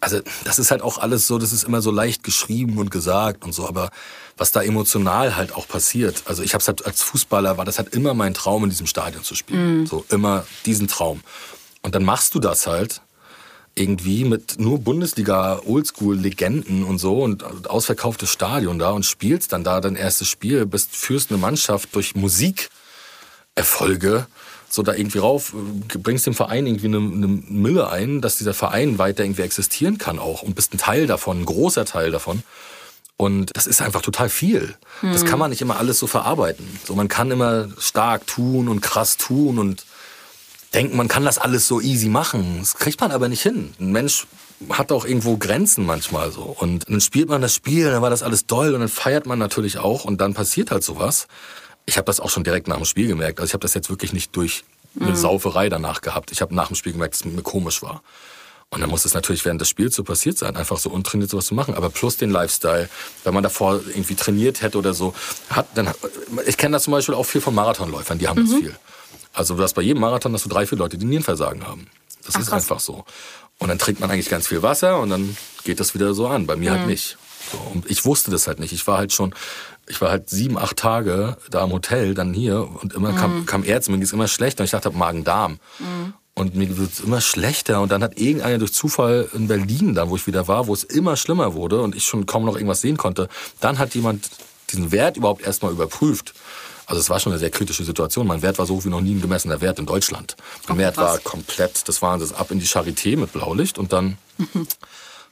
[0.05, 3.45] also das ist halt auch alles so, das ist immer so leicht geschrieben und gesagt
[3.45, 3.91] und so, aber
[4.37, 6.23] was da emotional halt auch passiert.
[6.27, 8.87] Also ich habe es halt als Fußballer war das halt immer mein Traum in diesem
[8.87, 9.87] Stadion zu spielen, mhm.
[9.87, 11.23] so immer diesen Traum.
[11.83, 13.01] Und dann machst du das halt
[13.75, 19.65] irgendwie mit nur Bundesliga Oldschool Legenden und so und ausverkauftes Stadion da und spielst dann
[19.65, 24.27] da dein erstes Spiel, bist führst eine Mannschaft durch Musikerfolge
[24.75, 25.55] so da irgendwie rauf,
[26.03, 30.19] bringst dem Verein irgendwie eine, eine Mille ein, dass dieser Verein weiter irgendwie existieren kann
[30.19, 32.43] auch und bist ein Teil davon, ein großer Teil davon.
[33.17, 34.75] Und das ist einfach total viel.
[35.03, 35.13] Mhm.
[35.13, 36.67] Das kann man nicht immer alles so verarbeiten.
[36.85, 39.85] So, man kann immer stark tun und krass tun und
[40.75, 42.57] denken, man kann das alles so easy machen.
[42.59, 43.73] Das kriegt man aber nicht hin.
[43.79, 44.27] Ein Mensch
[44.71, 46.43] hat auch irgendwo Grenzen manchmal so.
[46.43, 49.39] Und dann spielt man das Spiel, dann war das alles toll und dann feiert man
[49.39, 51.29] natürlich auch und dann passiert halt sowas.
[51.87, 53.41] Ich habe das auch schon direkt nach dem Spiel gemerkt.
[53.41, 54.65] Also ich habe das jetzt wirklich nicht durch
[54.99, 55.17] eine mhm.
[55.17, 56.33] Sauferei danach gehabt.
[56.33, 58.03] Ich habe nach dem Spiel gemerkt, dass es mir komisch war.
[58.71, 61.47] Und dann muss es natürlich während des Spiels so passiert sein, einfach so untrainiert sowas
[61.47, 61.75] zu machen.
[61.75, 62.89] Aber plus den Lifestyle,
[63.23, 65.15] wenn man davor irgendwie trainiert hätte oder so,
[65.51, 65.93] hat dann.
[66.47, 68.51] Ich kenne das zum Beispiel auch viel von Marathonläufern, die haben mhm.
[68.51, 68.75] das viel.
[69.33, 71.89] Also du hast bei jedem Marathon hast du drei, vier Leute, die Nierenversagen haben.
[72.25, 72.63] Das Ach, ist krass.
[72.63, 73.05] einfach so.
[73.59, 76.47] Und dann trinkt man eigentlich ganz viel Wasser und dann geht das wieder so an.
[76.47, 76.83] Bei mir halt mhm.
[76.83, 77.17] halt nicht.
[77.53, 78.73] So, und ich wusste das halt nicht.
[78.73, 79.35] Ich war halt schon,
[79.87, 83.17] ich war halt sieben, acht Tage da im Hotel, dann hier und immer mhm.
[83.17, 85.59] kam, kam Ärzte, mir ging es immer schlechter und ich dachte, Magen-Darm.
[85.79, 86.15] Mhm.
[86.37, 87.81] Und mir wird es immer schlechter.
[87.81, 90.83] Und dann hat irgendeiner durch Zufall in Berlin, da wo ich wieder war, wo es
[90.83, 93.29] immer schlimmer wurde und ich schon kaum noch irgendwas sehen konnte,
[93.61, 94.29] dann hat jemand
[94.71, 96.35] diesen Wert überhaupt erstmal überprüft.
[96.87, 98.27] Also es war schon eine sehr kritische Situation.
[98.27, 100.37] Mein Wert war so wie noch nie ein gemessener Wert in Deutschland.
[100.69, 104.19] Mein Wert war komplett, das waren das ab in die Charité mit Blaulicht und dann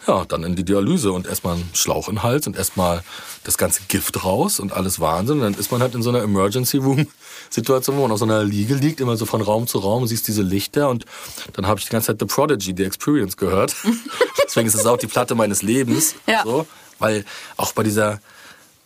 [0.06, 3.02] ja, dann in die Dialyse und erstmal einen Schlauch in den Hals und erstmal
[3.44, 5.36] das ganze Gift raus und alles Wahnsinn.
[5.36, 7.06] Und dann ist man halt in so einer Emergency Room
[7.50, 10.26] Situation, wo man auf so einer Liege liegt, immer so von Raum zu Raum, siehst
[10.28, 11.04] diese Lichter und
[11.52, 13.74] dann habe ich die ganze Zeit The Prodigy, The Experience gehört.
[14.44, 16.14] Deswegen ist es auch die Platte meines Lebens.
[16.26, 16.42] Ja.
[16.44, 16.66] So,
[16.98, 17.24] weil
[17.56, 18.20] auch bei dieser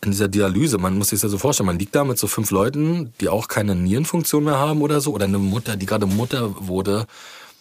[0.03, 2.27] in dieser Dialyse, man muss sich das ja so vorstellen, man liegt da mit so
[2.27, 6.05] fünf Leuten, die auch keine Nierenfunktion mehr haben oder so, oder eine Mutter, die gerade
[6.05, 7.07] Mutter wurde,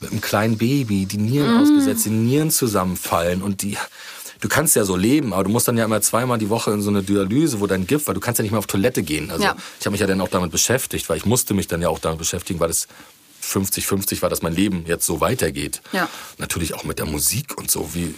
[0.00, 1.62] mit einem kleinen Baby, die Nieren mm.
[1.62, 3.76] ausgesetzt, die Nieren zusammenfallen und die,
[4.40, 6.82] du kannst ja so leben, aber du musst dann ja immer zweimal die Woche in
[6.82, 9.30] so eine Dialyse, wo dein Gift, weil du kannst ja nicht mehr auf Toilette gehen.
[9.30, 9.56] Also ja.
[9.80, 11.98] ich habe mich ja dann auch damit beschäftigt, weil ich musste mich dann ja auch
[11.98, 12.88] damit beschäftigen, weil es
[13.42, 15.80] 50-50 war, dass mein Leben jetzt so weitergeht.
[15.92, 16.09] Ja.
[16.38, 17.94] Natürlich auch mit der Musik und so.
[17.94, 18.14] Wie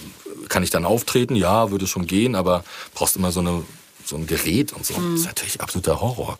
[0.48, 1.36] kann ich dann auftreten?
[1.36, 2.64] Ja, würde schon gehen, aber
[2.94, 3.62] brauchst immer so, eine,
[4.04, 4.94] so ein Gerät und so.
[4.94, 5.12] Mhm.
[5.12, 6.38] Das ist natürlich absoluter Horror.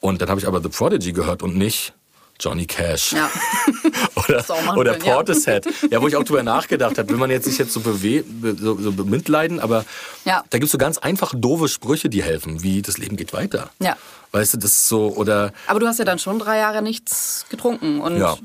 [0.00, 1.92] Und dann habe ich aber The Prodigy gehört und nicht
[2.40, 3.12] Johnny Cash.
[3.12, 3.30] Ja.
[4.16, 5.66] oder oder Portishead.
[5.66, 5.88] Ja.
[5.92, 8.92] ja, wo ich auch drüber nachgedacht habe, will man jetzt sich jetzt so, so, so
[8.92, 9.84] bemitleiden, aber
[10.24, 10.42] ja.
[10.50, 13.70] da gibt es so ganz einfache, doofe Sprüche, die helfen, wie das Leben geht weiter.
[13.80, 13.96] Ja.
[14.32, 15.52] Weißt du, das ist so, oder...
[15.66, 18.18] Aber du hast ja dann schon drei Jahre nichts getrunken und...
[18.18, 18.36] Ja.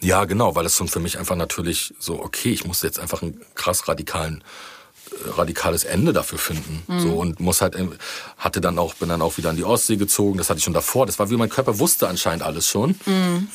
[0.00, 3.20] Ja, genau, weil es schon für mich einfach natürlich so, okay, ich muss jetzt einfach
[3.22, 4.44] einen krass radikalen
[5.36, 6.82] radikales Ende dafür finden.
[6.86, 7.00] Mhm.
[7.00, 7.76] So und muss halt
[8.36, 10.38] hatte dann auch bin dann auch wieder an die Ostsee gezogen.
[10.38, 11.06] Das hatte ich schon davor.
[11.06, 13.48] Das war wie mein Körper wusste anscheinend alles schon, mhm.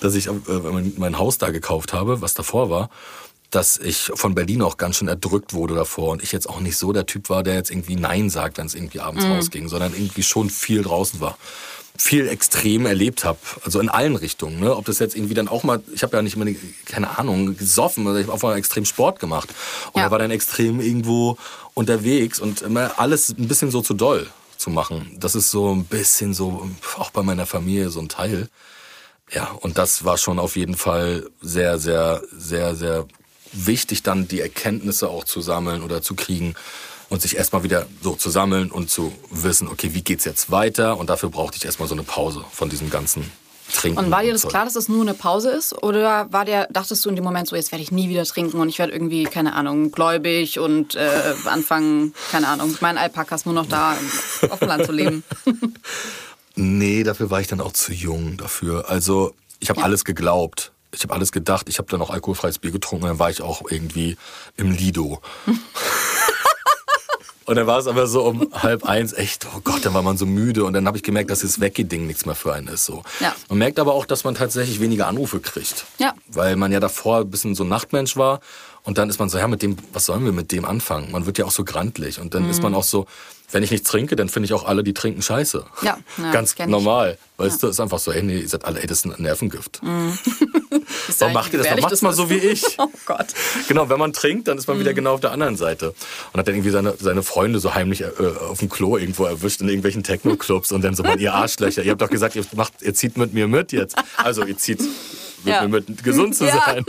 [0.00, 2.90] dass ich äh, mein, mein Haus da gekauft habe, was davor war
[3.50, 6.76] dass ich von Berlin auch ganz schön erdrückt wurde davor und ich jetzt auch nicht
[6.76, 9.32] so der Typ war, der jetzt irgendwie Nein sagt, wenn es irgendwie abends mhm.
[9.32, 11.38] rausging, sondern irgendwie schon viel draußen war
[11.96, 13.38] viel extrem erlebt habe.
[13.64, 14.60] Also in allen Richtungen.
[14.60, 14.76] Ne?
[14.76, 16.46] Ob das jetzt irgendwie dann auch mal, ich habe ja nicht immer,
[16.86, 19.48] keine Ahnung, gesoffen, oder ich habe auch mal extrem Sport gemacht.
[19.92, 20.10] Und ja.
[20.10, 21.38] war dann extrem irgendwo
[21.74, 25.16] unterwegs und immer alles ein bisschen so zu doll zu machen.
[25.20, 28.48] Das ist so ein bisschen so, auch bei meiner Familie so ein Teil.
[29.30, 33.06] Ja, und das war schon auf jeden Fall sehr, sehr, sehr, sehr
[33.52, 36.54] wichtig, dann die Erkenntnisse auch zu sammeln oder zu kriegen
[37.14, 40.98] und sich erstmal wieder so zu sammeln und zu wissen, okay, wie geht's jetzt weiter?
[40.98, 43.30] Und dafür brauchte ich erstmal so eine Pause von diesem ganzen
[43.72, 43.98] Trinken.
[43.98, 44.50] Und war dir das Zeug.
[44.50, 45.80] klar, dass das nur eine Pause ist?
[45.80, 48.60] Oder war der, dachtest du in dem Moment so, jetzt werde ich nie wieder trinken
[48.60, 53.46] und ich werde irgendwie, keine Ahnung, gläubig und äh, anfangen, keine Ahnung, mit meinen Alpakas
[53.46, 53.96] nur noch da
[54.50, 55.22] auf dem Land zu leben?
[56.56, 58.90] nee, dafür war ich dann auch zu jung dafür.
[58.90, 59.86] Also ich habe ja.
[59.86, 60.72] alles geglaubt.
[60.92, 61.68] Ich habe alles gedacht.
[61.68, 63.06] Ich habe dann auch alkoholfreies Bier getrunken.
[63.06, 64.16] Dann war ich auch irgendwie
[64.56, 65.20] im Lido.
[67.46, 70.16] Und dann war es aber so um halb eins echt, oh Gott, dann war man
[70.16, 72.86] so müde und dann habe ich gemerkt, dass das Weggeding nichts mehr für einen ist.
[72.86, 73.02] So.
[73.20, 73.34] Ja.
[73.48, 75.84] Man merkt aber auch, dass man tatsächlich weniger Anrufe kriegt.
[75.98, 76.14] Ja.
[76.28, 78.40] Weil man ja davor ein bisschen so ein Nachtmensch war
[78.82, 81.10] und dann ist man so, ja, mit dem, was sollen wir mit dem anfangen?
[81.10, 82.50] Man wird ja auch so grantlich und dann mhm.
[82.50, 83.06] ist man auch so,
[83.50, 85.64] wenn ich nichts trinke, dann finde ich auch alle, die trinken scheiße.
[85.82, 87.18] Ja, ja ganz normal.
[87.36, 87.68] Weißt ja.
[87.68, 89.82] du, ist einfach so, ey, nee, ihr seid alle, ey, das ist ein Nervengift.
[89.82, 90.18] Mhm.
[91.18, 91.68] Warum macht ihr das?
[91.68, 92.64] Warum macht's mal so wie ich?
[92.78, 93.26] oh Gott.
[93.68, 94.80] Genau, wenn man trinkt, dann ist man mhm.
[94.80, 95.94] wieder genau auf der anderen Seite.
[96.32, 98.06] Und hat dann irgendwie seine, seine Freunde so heimlich äh,
[98.48, 101.92] auf dem Klo irgendwo erwischt in irgendwelchen Techno-Clubs und dann so, mal, ihr Arschlöcher, ihr
[101.92, 103.96] habt doch gesagt, ihr, macht, ihr zieht mit mir mit jetzt.
[104.16, 104.90] Also, ihr zieht mit
[105.44, 105.62] ja.
[105.62, 106.84] mir mit, gesund zu sein.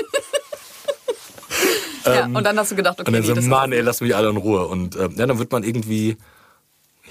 [2.06, 4.16] Ja, und dann hast du gedacht, okay, und dann nee, so, Mann, ey, lass mich
[4.16, 4.68] alle in Ruhe.
[4.68, 6.18] Und äh, ja, dann wird man irgendwie,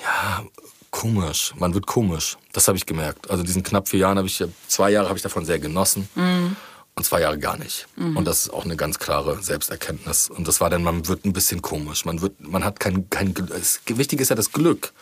[0.01, 0.45] ja,
[0.91, 1.53] komisch.
[1.59, 2.37] Man wird komisch.
[2.53, 3.29] Das habe ich gemerkt.
[3.29, 6.09] Also diesen knapp vier Jahren habe ich, zwei Jahre habe ich davon sehr genossen.
[6.15, 6.57] Mhm.
[6.97, 7.89] Und zwei Jahre gar nicht.
[7.97, 10.31] Und das ist auch eine ganz klare Selbsterkenntnis.
[10.31, 12.05] Und das war dann, man wird ein bisschen komisch.
[12.05, 14.93] Man wird, man hat kein, kein, es, wichtig ist ja das Glück.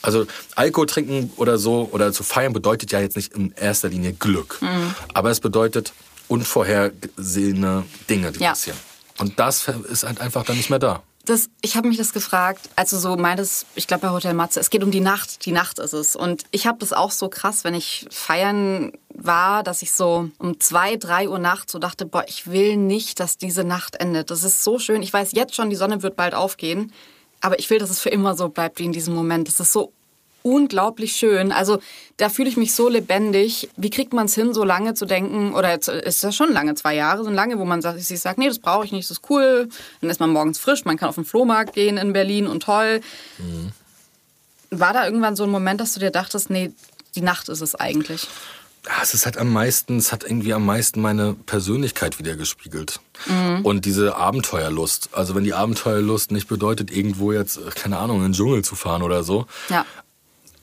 [0.00, 4.14] Also Alkohol trinken oder so oder zu feiern bedeutet ja jetzt nicht in erster Linie
[4.14, 4.60] Glück.
[5.12, 5.92] Aber es bedeutet
[6.28, 8.50] unvorhergesehene Dinge, die Ja.
[8.50, 8.78] passieren.
[9.18, 11.02] Und das ist halt einfach dann nicht mehr da.
[11.24, 14.58] Das, ich habe mich das gefragt, als du so meintest, ich glaube bei Hotel Matze,
[14.58, 16.16] es geht um die Nacht, die Nacht ist es.
[16.16, 20.58] Und ich habe das auch so krass, wenn ich feiern war, dass ich so um
[20.58, 24.30] zwei, drei Uhr nachts so dachte, boah, ich will nicht, dass diese Nacht endet.
[24.30, 25.02] Das ist so schön.
[25.02, 26.92] Ich weiß jetzt schon, die Sonne wird bald aufgehen,
[27.40, 29.46] aber ich will, dass es für immer so bleibt wie in diesem Moment.
[29.46, 29.92] Das ist so
[30.42, 31.52] unglaublich schön.
[31.52, 31.78] Also
[32.16, 33.68] da fühle ich mich so lebendig.
[33.76, 35.54] Wie kriegt man es hin, so lange zu denken?
[35.54, 38.48] Oder jetzt ist das schon lange, zwei Jahre, so lange, wo man sich sagt, nee,
[38.48, 39.68] das brauche ich nicht, das ist cool.
[40.00, 43.00] Dann ist man morgens frisch, man kann auf den Flohmarkt gehen in Berlin und toll.
[44.70, 46.72] War da irgendwann so ein Moment, dass du dir dachtest, nee,
[47.14, 48.26] die Nacht ist es eigentlich?
[48.84, 53.00] Ja, es ist halt am meisten, es hat irgendwie am meisten meine Persönlichkeit wieder gespiegelt.
[53.62, 55.10] Und diese Abenteuerlust.
[55.12, 58.74] Also wenn die Abenteuerlust nicht bedeutet, irgendwo jetzt, äh, keine Ahnung, in den Dschungel zu
[58.74, 59.46] fahren oder so.
[59.68, 59.86] Ja.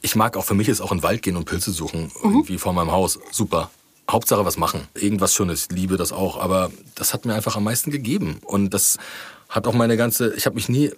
[0.02, 2.58] Ich mag auch, für mich ist auch in den Wald gehen und Pilze suchen, irgendwie
[2.58, 3.20] vor meinem Haus.
[3.32, 3.70] Super.
[4.10, 4.88] Hauptsache was machen.
[4.96, 5.68] Irgendwas Schönes.
[5.70, 6.40] Ich liebe das auch.
[6.40, 8.40] Aber das hat mir einfach am meisten gegeben.
[8.44, 8.98] Und das
[9.50, 10.92] hat auch meine ganze, ich habe mich nie,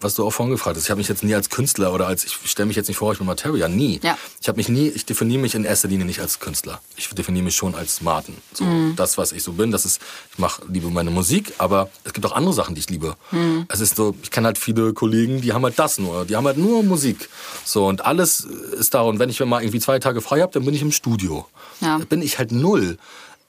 [0.00, 2.24] was du auch vorhin gefragt hast, ich habe mich jetzt nie als Künstler oder als,
[2.24, 4.00] ich stelle mich jetzt nicht vor, ich bin Materia, nie.
[4.02, 4.16] Ja.
[4.40, 6.80] Ich habe mich nie, ich definiere mich in erster Linie nicht als Künstler.
[6.96, 8.36] Ich definiere mich schon als Martin.
[8.52, 8.64] So,
[8.96, 10.00] Das, was ich so bin, das ist,
[10.32, 13.16] ich mache, liebe meine Musik, aber es gibt auch andere Sachen, die ich liebe.
[13.68, 16.46] Es ist so, ich kenne halt viele Kollegen, die haben halt das nur, die haben
[16.46, 17.28] halt nur Musik.
[17.64, 19.02] So, und alles ist da.
[19.02, 21.46] Und wenn ich mal irgendwie zwei Tage frei habe, dann bin ich im Studio.
[21.80, 21.98] Ja.
[21.98, 22.98] Da bin ich halt null.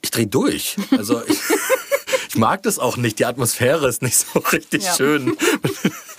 [0.02, 0.76] Ich drehe durch.
[0.92, 1.38] Also ich,
[2.30, 3.20] ich mag das auch nicht.
[3.20, 4.96] Die Atmosphäre ist nicht so richtig Ja.
[4.96, 5.38] schön.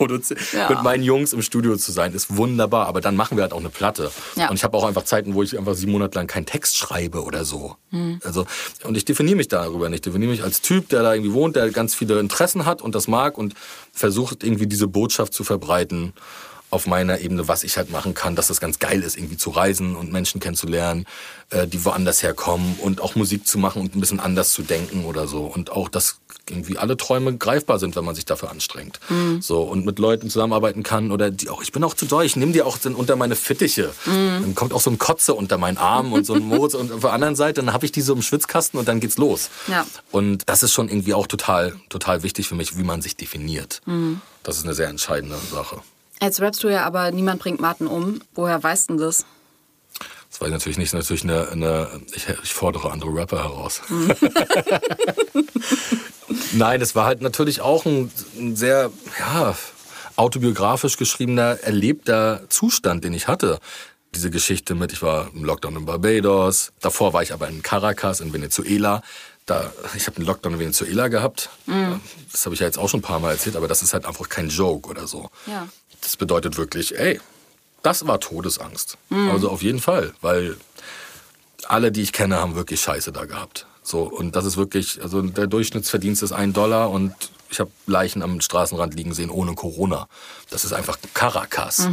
[0.00, 0.68] mit, den Produzi Ja.
[0.68, 2.86] mit meinen Jungs im Studio zu sein, ist wunderbar.
[2.86, 4.10] Aber dann machen wir halt auch eine Platte.
[4.36, 4.48] Ja.
[4.50, 7.22] Und ich habe auch einfach Zeiten, wo ich einfach sieben Monate lang keinen Text schreibe
[7.22, 7.76] oder so.
[7.90, 8.20] Mhm.
[8.24, 8.46] Also,
[8.84, 9.98] und ich definiere mich darüber nicht.
[9.98, 12.94] Ich definiere mich als Typ, der da irgendwie wohnt, der ganz viele Interessen hat und
[12.94, 13.54] das mag und
[13.92, 16.12] versucht irgendwie diese Botschaft zu verbreiten
[16.70, 19.48] auf meiner Ebene, was ich halt machen kann, dass das ganz geil ist, irgendwie zu
[19.50, 21.06] reisen und Menschen kennenzulernen,
[21.48, 25.06] äh, die woanders herkommen und auch Musik zu machen und ein bisschen anders zu denken
[25.06, 25.44] oder so.
[25.44, 26.18] Und auch, dass
[26.50, 29.00] irgendwie alle Träume greifbar sind, wenn man sich dafür anstrengt.
[29.40, 32.36] So, und mit Leuten zusammenarbeiten kann oder die auch, ich bin auch zu doll, ich
[32.36, 33.92] nehme die auch dann unter meine Fittiche.
[34.04, 37.00] Dann kommt auch so ein Kotze unter meinen Arm und so ein Moritz und auf
[37.00, 39.50] der anderen Seite, dann habe ich die so im Schwitzkasten und dann geht's los.
[39.66, 39.86] Ja.
[40.10, 43.80] Und das ist schon irgendwie auch total, total wichtig für mich, wie man sich definiert.
[44.42, 45.80] Das ist eine sehr entscheidende Sache.
[46.20, 48.20] Jetzt rappst du ja aber, niemand bringt Martin um.
[48.34, 49.24] Woher weißt du denn das?
[50.30, 53.80] Das war natürlich nicht, natürlich eine, eine ich, ich fordere andere Rapper heraus.
[56.52, 59.56] Nein, das war halt natürlich auch ein, ein sehr, ja,
[60.16, 63.58] autobiografisch geschriebener, erlebter Zustand, den ich hatte.
[64.14, 68.20] Diese Geschichte mit, ich war im Lockdown in Barbados, davor war ich aber in Caracas,
[68.20, 69.02] in Venezuela.
[69.46, 71.50] Da, ich habe einen Lockdown in Venezuela gehabt.
[72.32, 74.04] Das habe ich ja jetzt auch schon ein paar Mal erzählt, aber das ist halt
[74.06, 75.30] einfach kein Joke oder so.
[75.46, 75.68] Ja.
[76.02, 77.20] Das bedeutet wirklich, ey,
[77.82, 78.98] das war Todesangst.
[79.10, 80.56] Also auf jeden Fall, weil
[81.66, 83.66] alle, die ich kenne, haben wirklich Scheiße da gehabt.
[83.82, 87.14] So, und das ist wirklich, also der Durchschnittsverdienst ist ein Dollar und
[87.50, 90.08] ich habe Leichen am Straßenrand liegen sehen ohne Corona.
[90.50, 91.88] Das ist einfach Caracas.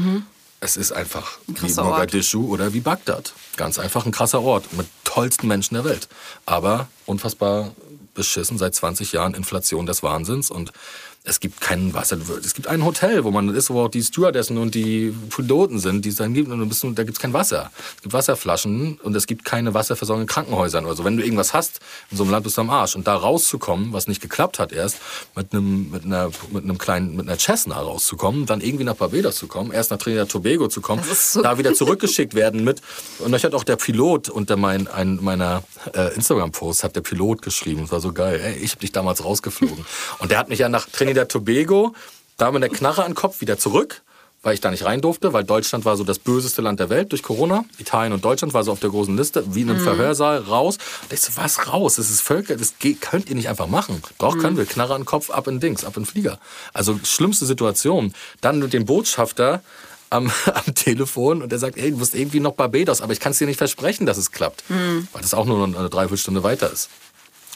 [0.59, 1.91] Es ist einfach wie krasser Ort.
[1.91, 3.33] Mogadischu oder wie Bagdad.
[3.55, 6.07] Ganz einfach ein krasser Ort mit tollsten Menschen der Welt.
[6.45, 7.71] Aber unfassbar
[8.13, 10.71] beschissen seit 20 Jahren Inflation des Wahnsinns und
[11.25, 12.17] es gibt kein Wasser.
[12.43, 16.05] Es gibt ein Hotel, wo man ist, wo auch die Stewardessen und die Piloten sind,
[16.05, 16.49] die es dann gibt.
[16.49, 17.71] Und bist, da gibt es kein Wasser.
[17.95, 20.85] Es gibt Wasserflaschen und es gibt keine Wasserversorgung in Krankenhäusern.
[20.85, 21.79] Also wenn du irgendwas hast,
[22.11, 22.95] in so einem Land bist du am Arsch.
[22.95, 24.97] Und da rauszukommen, was nicht geklappt hat erst,
[25.35, 29.35] mit einem, mit einer, mit einem kleinen, mit einer Cessna rauszukommen, dann irgendwie nach Barbados
[29.35, 32.81] zu kommen, erst nach Trinidad Tobago zu kommen, so da wieder zurückgeschickt werden mit.
[33.17, 35.63] Und euch hat auch der Pilot unter mein, ein, meiner
[35.93, 37.81] äh, Instagram-Post hat der Pilot geschrieben.
[37.81, 38.39] Das war so geil.
[38.43, 39.85] Ey, ich habe dich damals rausgeflogen.
[40.19, 41.95] und der hat mich ja nach Trinidad Tobago,
[42.37, 44.01] da mit der Knarre an den Kopf wieder zurück,
[44.45, 47.11] weil ich da nicht rein durfte, weil Deutschland war so das böseste Land der Welt
[47.11, 47.65] durch Corona.
[47.79, 50.77] Italien und Deutschland war so auf der großen Liste, wie in einem Verhörsaal raus.
[51.01, 51.95] Und ich so, was raus?
[51.95, 54.03] Das ist Völker, das geht, könnt ihr nicht einfach machen.
[54.19, 54.65] Doch, können wir.
[54.65, 56.37] Knarre an den Kopf, ab in Dings, ab in Flieger.
[56.73, 58.13] Also schlimmste Situation.
[58.41, 59.63] Dann mit dem Botschafter
[60.11, 63.31] am, am Telefon und der sagt, ey, du musst irgendwie noch Barbados, aber ich kann
[63.31, 64.63] es dir nicht versprechen, dass es klappt.
[65.11, 66.89] Weil das auch nur eine Dreiviertelstunde weiter ist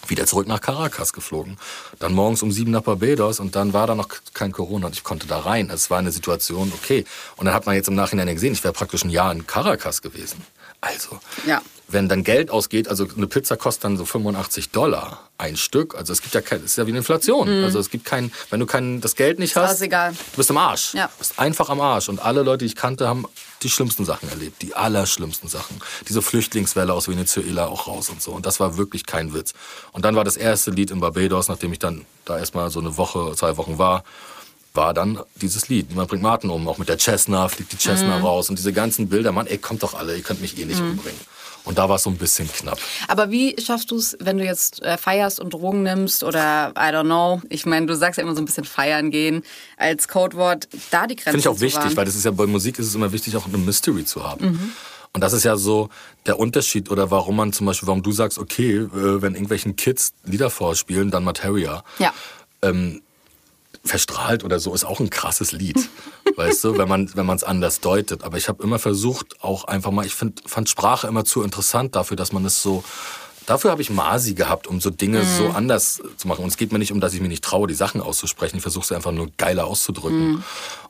[0.10, 1.58] wieder zurück nach Caracas geflogen.
[2.00, 5.04] Dann morgens um sieben nach Barbados und dann war da noch kein Corona und ich
[5.04, 5.70] konnte da rein.
[5.70, 7.06] Es war eine Situation, okay.
[7.38, 10.02] Und dann hat man jetzt im Nachhinein gesehen, ich wäre praktisch ein Jahr in Caracas
[10.02, 10.42] gewesen.
[10.82, 11.62] Also, Ja.
[11.90, 15.94] wenn dann Geld ausgeht, also eine Pizza kostet dann so 85 Dollar ein Stück.
[15.96, 17.50] Also es gibt ja kein, es ist ja wie eine Inflation.
[17.66, 19.88] Also es gibt kein, wenn du kein, das Geld nicht hast, du
[20.38, 20.94] bist am Arsch.
[20.94, 21.08] Ja.
[21.08, 22.08] Du bist einfach am Arsch.
[22.08, 23.26] Und alle Leute, die ich kannte, haben
[23.62, 24.62] die schlimmsten Sachen erlebt.
[24.62, 25.82] Die allerschlimmsten Sachen.
[26.08, 28.32] Diese Flüchtlingswelle aus Venezuela auch raus und so.
[28.32, 29.54] Und das war wirklich kein Witz.
[29.92, 32.98] Und dann war das erste Lied in Barbados, nachdem ich dann da erstmal so eine
[32.98, 34.04] Woche, zwei Wochen war,
[34.74, 35.90] war dann dieses Lied.
[35.90, 36.68] Niemand bringt Martin um.
[36.68, 38.50] Auch mit der Cessna fliegt die Cessna raus.
[38.50, 41.20] Und diese ganzen Bilder, Mann, ey, kommt doch alle, ihr könnt mich eh nicht umbringen.
[41.70, 42.80] Und da war es so ein bisschen knapp.
[43.08, 46.92] Aber wie schaffst du es, wenn du jetzt äh, feierst und Drogen nimmst oder I
[46.92, 47.44] don't know?
[47.48, 49.44] Ich meine, du sagst ja immer so ein bisschen feiern gehen
[49.78, 51.98] als Codewort, da die Grenze Finde ich auch wichtig, wahren.
[51.98, 54.74] weil das ist ja bei Musik ist es immer wichtig, auch eine Mystery zu haben.
[55.14, 55.90] Und das ist ja so
[56.26, 58.90] der Unterschied oder warum man zum Beispiel, warum du sagst, okay, äh,
[59.22, 61.84] wenn irgendwelchen Kids Lieder vorspielen, dann Materia.
[62.00, 62.16] Ja.
[62.64, 63.04] Ähm,
[63.84, 65.90] verstrahlt oder so ist auch ein krasses Lied,
[66.36, 68.24] weißt du, wenn man wenn man es anders deutet.
[68.24, 71.96] Aber ich habe immer versucht, auch einfach mal, ich find, fand Sprache immer zu interessant
[71.96, 72.84] dafür, dass man es so
[73.46, 76.44] Dafür habe ich Masi gehabt, um so Dinge so anders zu machen.
[76.44, 78.58] Und es geht mir nicht um, dass ich mir nicht traue, die Sachen auszusprechen.
[78.58, 80.44] Ich versuche sie einfach nur geiler auszudrücken.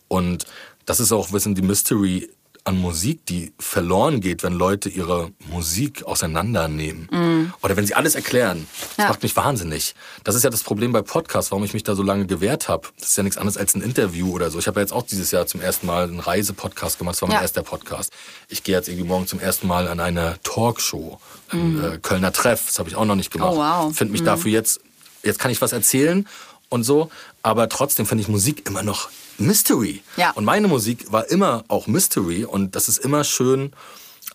[0.10, 0.46] Und
[0.86, 2.30] das ist auch ein bisschen die Mystery
[2.66, 7.52] an Musik, die verloren geht, wenn Leute ihre Musik auseinandernehmen.
[7.62, 8.68] Oder wenn sie alles erklären.
[8.96, 9.08] Das Ja.
[9.10, 9.96] macht mich wahnsinnig.
[10.24, 12.88] Das ist ja das Problem bei Podcasts, warum ich mich da so lange gewehrt habe.
[13.00, 14.60] Das ist ja nichts anderes als ein Interview oder so.
[14.60, 17.16] Ich habe ja jetzt auch dieses Jahr zum ersten Mal einen Reisepodcast gemacht.
[17.16, 17.42] Das war mein Ja.
[17.42, 18.12] erster Podcast.
[18.50, 21.20] Ich gehe jetzt irgendwie morgen zum ersten Mal an eine Talkshow,
[21.52, 22.66] ein äh, Kölner Treff.
[22.68, 23.54] Das habe ich auch noch nicht gemacht.
[23.54, 23.96] Oh, wow.
[23.96, 24.80] Finde mich dafür jetzt,
[25.24, 26.28] jetzt kann ich was erzählen
[26.70, 27.10] und so.
[27.44, 30.02] Aber trotzdem finde ich Musik immer noch Mystery.
[30.18, 30.32] Ja.
[30.32, 33.74] Und meine Musik war immer auch Mystery und das ist immer schön,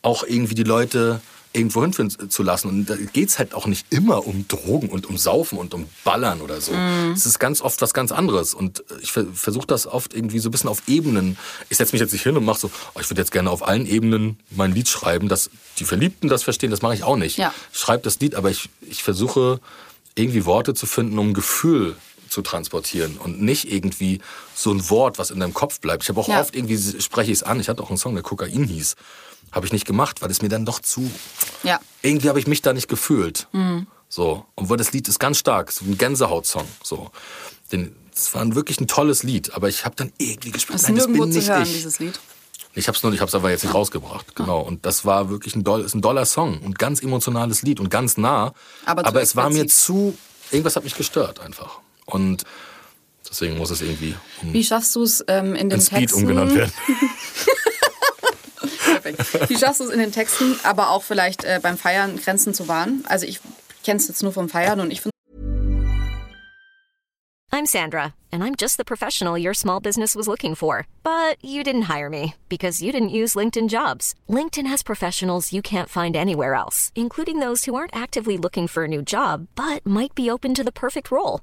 [0.03, 1.21] auch irgendwie die Leute
[1.55, 2.69] irgendwo hinführen zu lassen.
[2.69, 6.41] Und da geht's halt auch nicht immer um Drogen und um Saufen und um Ballern
[6.41, 6.73] oder so.
[7.13, 8.55] Es ist ganz oft was ganz anderes.
[8.55, 11.39] Und ich ver versuche das oft irgendwie so ein bisschen auf Ebenen.
[11.71, 13.67] Ich setze mich jetzt nicht hin und mache so, oh, ich würde jetzt gerne auf
[13.67, 16.73] allen Ebenen mein Lied schreiben, dass die Verliebten das verstehen.
[16.73, 17.39] Das mache ich auch nicht.
[17.39, 17.55] Ja.
[17.73, 19.61] Ich schreibe das Lied, aber ich, ich versuche
[20.17, 21.95] irgendwie Worte zu finden, um Gefühl
[22.35, 24.21] zu transportieren und nicht irgendwie
[24.55, 26.03] so ein Wort, was in deinem Kopf bleibt.
[26.03, 26.41] Ich habe auch Ja.
[26.41, 27.61] oft irgendwie spreche ich es an.
[27.61, 28.97] Ich hatte auch einen Song, der Kokain hieß.
[29.53, 31.09] Habe ich nicht gemacht, weil es mir dann doch zu.
[31.63, 31.81] Ja.
[32.03, 33.47] Irgendwie habe ich mich da nicht gefühlt.
[34.09, 34.45] So.
[34.57, 36.67] Und das Lied ist ganz stark, so ein Gänsehaut-Song.
[36.83, 37.11] So.
[37.73, 40.83] Den, es war ein wirklich ein tolles Lied, aber ich habe dann irgendwie gespürt, Das
[40.83, 41.73] ist nein, nirgendwo bin zu nicht hören, ich.
[41.73, 42.19] dieses Lied.
[42.77, 44.61] Ich hab's nur, ich hab's aber jetzt nicht rausgebracht, genau.
[44.61, 47.89] Und das war wirklich ein doll, ist ein doller Song und ganz emotionales Lied und
[47.89, 48.53] ganz nah.
[48.85, 50.19] Aber zu es war mir zu,
[50.51, 51.79] irgendwas hat mich gestört einfach.
[52.07, 52.45] Und
[53.29, 56.21] deswegen muss es irgendwie um, Wie schaffst du es ähm, in den in Speed Texten?
[56.21, 56.73] umgenannt werden.
[58.85, 59.51] Perfekt.
[59.51, 62.69] Wie schaffst du es in den Texten, aber auch vielleicht äh, beim Feiern Grenzen zu
[62.69, 63.05] wahren?
[63.09, 63.41] Also ich
[63.85, 65.13] kenne es jetzt nur vom Feiern und ich finde
[67.53, 70.89] I'm Sandra, and I'm just the professional your small business was looking for.
[71.05, 74.13] But you didn't hire me because you didn't use LinkedIn jobs.
[74.29, 78.85] LinkedIn has professionals you can't find anywhere else, including those who aren't actively looking for
[78.85, 81.43] a new job but might be open to the perfect role,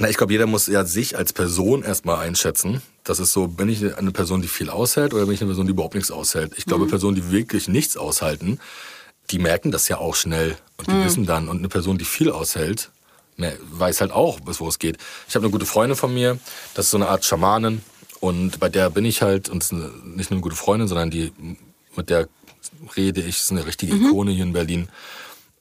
[0.00, 2.80] Na, ich glaube, jeder muss ja sich als Person erstmal einschätzen.
[3.04, 5.66] Das ist so, bin ich eine Person, die viel aushält oder bin ich eine Person,
[5.66, 6.54] die überhaupt nichts aushält?
[6.56, 8.60] Ich glaube, Personen, die wirklich nichts aushalten,
[9.30, 11.50] die merken das ja auch schnell und die wissen dann.
[11.50, 12.90] Und eine Person, die viel aushält,
[13.36, 14.96] weiß halt auch, bis wo es geht.
[15.28, 16.38] Ich habe eine gute Freundin von mir,
[16.72, 17.82] das ist so eine Art Schamanin
[18.20, 21.30] und bei der bin ich halt, und eine, nicht nur eine gute Freundin, sondern die,
[21.94, 22.26] mit der
[22.96, 24.88] rede ich, ist eine richtige Ikone hier in Berlin.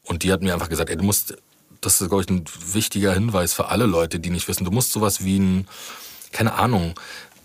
[0.03, 1.35] Und die hat mir einfach gesagt, ey, du musst,
[1.81, 4.91] das ist, glaube ich, ein wichtiger Hinweis für alle Leute, die nicht wissen, du musst
[4.91, 5.67] sowas wie ein,
[6.31, 6.93] keine Ahnung,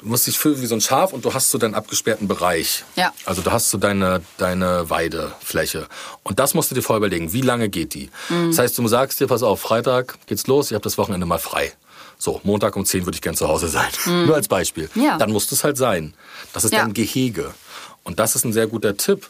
[0.01, 2.85] du musst dich fühlen wie so ein Schaf und du hast so deinen abgesperrten Bereich.
[2.97, 3.13] Ja.
[3.25, 5.87] Also du hast so deine, deine Weidefläche.
[6.23, 8.11] Und das musst du dir vorher überlegen, wie lange geht die?
[8.49, 11.39] Das heißt, du sagst dir, pass auf, Freitag geht's los, ich habe das Wochenende mal
[11.39, 11.73] frei.
[12.19, 13.89] So, Montag um 10 würde ich gern zu Hause sein.
[14.27, 14.89] Nur als Beispiel.
[14.95, 15.19] Ja.
[15.19, 16.15] Dann muss es halt sein.
[16.53, 16.81] Das ist Ja.
[16.81, 17.53] dein Gehege.
[18.05, 19.29] Und das ist ein sehr guter Tipp.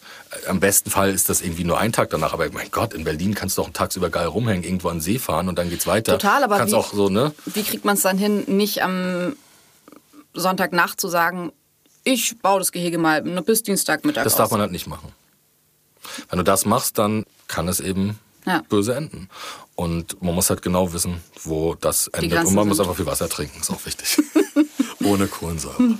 [0.48, 2.32] Am besten Fall ist das irgendwie nur ein Tag danach.
[2.32, 5.18] Aber mein Gott, in Berlin kannst du auch tagsüber geil rumhängen, irgendwo an den See
[5.20, 6.18] fahren und dann geht's weiter.
[6.18, 7.32] Total, aber kannst wie- auch so, ne?
[7.46, 9.36] Wie kriegt man es dann hin, nicht am
[10.34, 11.52] Sonntagnacht zu sagen,
[12.02, 14.38] ich baue das Gehege mal nur bis Dienstagmittag Das aus.
[14.38, 15.12] darf man halt nicht machen.
[16.28, 18.62] Wenn du das machst, dann kann es eben Ja.
[18.68, 19.28] böse enden.
[19.76, 22.44] Und man muss halt genau wissen, wo das endet.
[22.44, 24.18] Und man muss einfach viel Wasser trinken, ist auch wichtig.
[25.04, 25.96] Ohne Kohlensäure.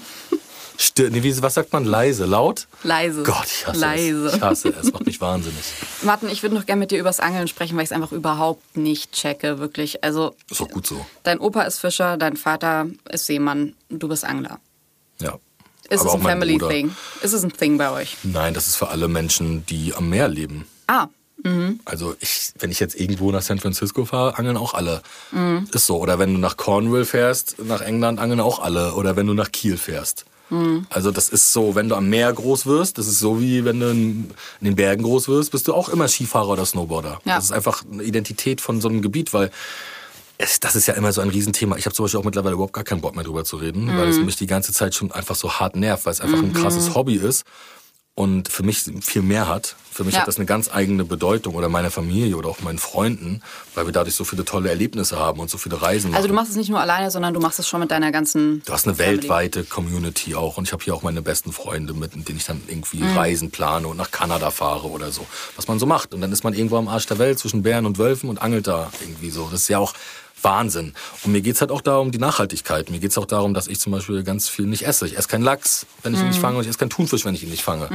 [0.77, 1.85] Stir nee, wie, was sagt man?
[1.85, 2.67] Leise, laut?
[2.83, 3.23] Leise.
[3.23, 4.27] Gott, ich hasse Leise.
[4.27, 4.35] es.
[4.35, 4.93] Ich hasse es.
[4.93, 5.63] macht mich wahnsinnig.
[6.03, 8.77] Martin, ich würde noch gerne mit dir übers Angeln sprechen, weil ich es einfach überhaupt
[8.77, 10.03] nicht checke, wirklich.
[10.03, 11.07] Also, Ist auch gut so.
[11.23, 14.59] dein Opa ist Fischer, dein Vater ist Seemann, du bist Angler.
[15.21, 15.39] Ja.
[15.91, 16.69] Ist Aber es ein mein Family Bruder.
[16.71, 16.97] Thing?
[17.23, 18.17] Ist es ein Thing bei euch?
[18.25, 20.67] Nein, das ist für alle Menschen, die am Meer leben.
[20.89, 21.07] Ah,
[21.85, 25.03] Also ich, wenn ich jetzt irgendwo nach San Francisco fahre, angeln auch alle.
[25.31, 25.69] Mhm.
[25.73, 25.99] Ist so.
[25.99, 28.95] Oder wenn du nach Cornwall fährst, nach England angeln auch alle.
[28.95, 30.25] Oder wenn du nach Kiel fährst.
[30.51, 30.87] Mhm.
[30.91, 33.81] Also das ist so, wenn du am Meer groß wirst, das ist so wie wenn
[33.81, 34.31] du in
[34.61, 37.21] den Bergen groß wirst, bist du auch immer Skifahrer oder Snowboarder.
[37.25, 37.37] Ja.
[37.37, 39.51] Das ist einfach eine Identität von so einem Gebiet, weil
[40.37, 41.77] es, das ist ja immer so ein Riesenthema.
[41.77, 44.07] Ich habe zum Beispiel auch mittlerweile überhaupt gar keinen Bock mehr drüber zu reden, weil
[44.07, 44.11] Mhm.
[44.13, 46.95] es mich die ganze Zeit schon einfach so hart nervt, weil es einfach ein krasses
[46.95, 47.45] Hobby ist
[48.17, 49.75] und für mich viel mehr hat.
[49.91, 50.21] Für mich Ja.
[50.21, 53.43] hat das eine ganz eigene Bedeutung oder meiner Familie oder auch meinen Freunden,
[53.75, 56.17] weil wir dadurch so viele tolle Erlebnisse haben und so viele Reisen machen.
[56.17, 58.63] also du machst es nicht nur alleine, sondern du machst es schon mit deiner ganzen.
[58.67, 59.23] Du hast eine Family.
[59.23, 62.61] weltweite Community auch und ich habe hier auch meine besten Freunde, mit denen ich dann
[62.67, 63.17] irgendwie Mhm.
[63.17, 65.27] Reisen plane und nach Kanada fahre oder so.
[65.57, 66.13] Was man so macht.
[66.15, 68.67] Und dann ist man irgendwo am Arsch der Welt zwischen Bären und Wölfen und angelt
[68.67, 69.49] da irgendwie so.
[69.51, 69.95] Das ist ja auch
[70.45, 70.93] Wahnsinn.
[71.25, 72.91] Und mir geht's halt auch darum, die Nachhaltigkeit.
[72.91, 75.07] Mir geht's auch darum, dass ich zum Beispiel ganz viel nicht esse.
[75.07, 77.35] Ich esse keinen Lachs, wenn ich ihn nicht fange und ich esse keinen Thunfisch, wenn
[77.35, 77.89] ich ihn nicht fange.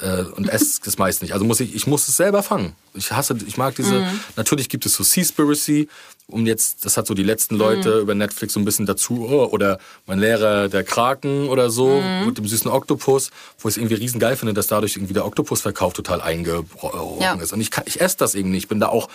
[0.00, 1.32] Äh, und esse das meist nicht.
[1.34, 2.74] Also muss ich, ich muss es selber fangen.
[2.94, 4.20] Ich hasse, ich mag diese, Mhm.
[4.36, 5.88] natürlich gibt es so Seaspiracy,
[6.28, 9.46] um jetzt, das hat so die letzten Leute über Netflix so ein bisschen dazu, oh,
[9.52, 13.96] oder mein Lehrer, der Kraken oder so, mit dem süßen Oktopus, wo ich es irgendwie
[13.96, 17.34] riesen geil finde, dass dadurch irgendwie der Oktopusverkauf total eingebrochen Ja.
[17.34, 17.52] ist.
[17.52, 18.62] Und ich, kann, ich esse das eben nicht.
[18.64, 19.08] Ich bin da auch,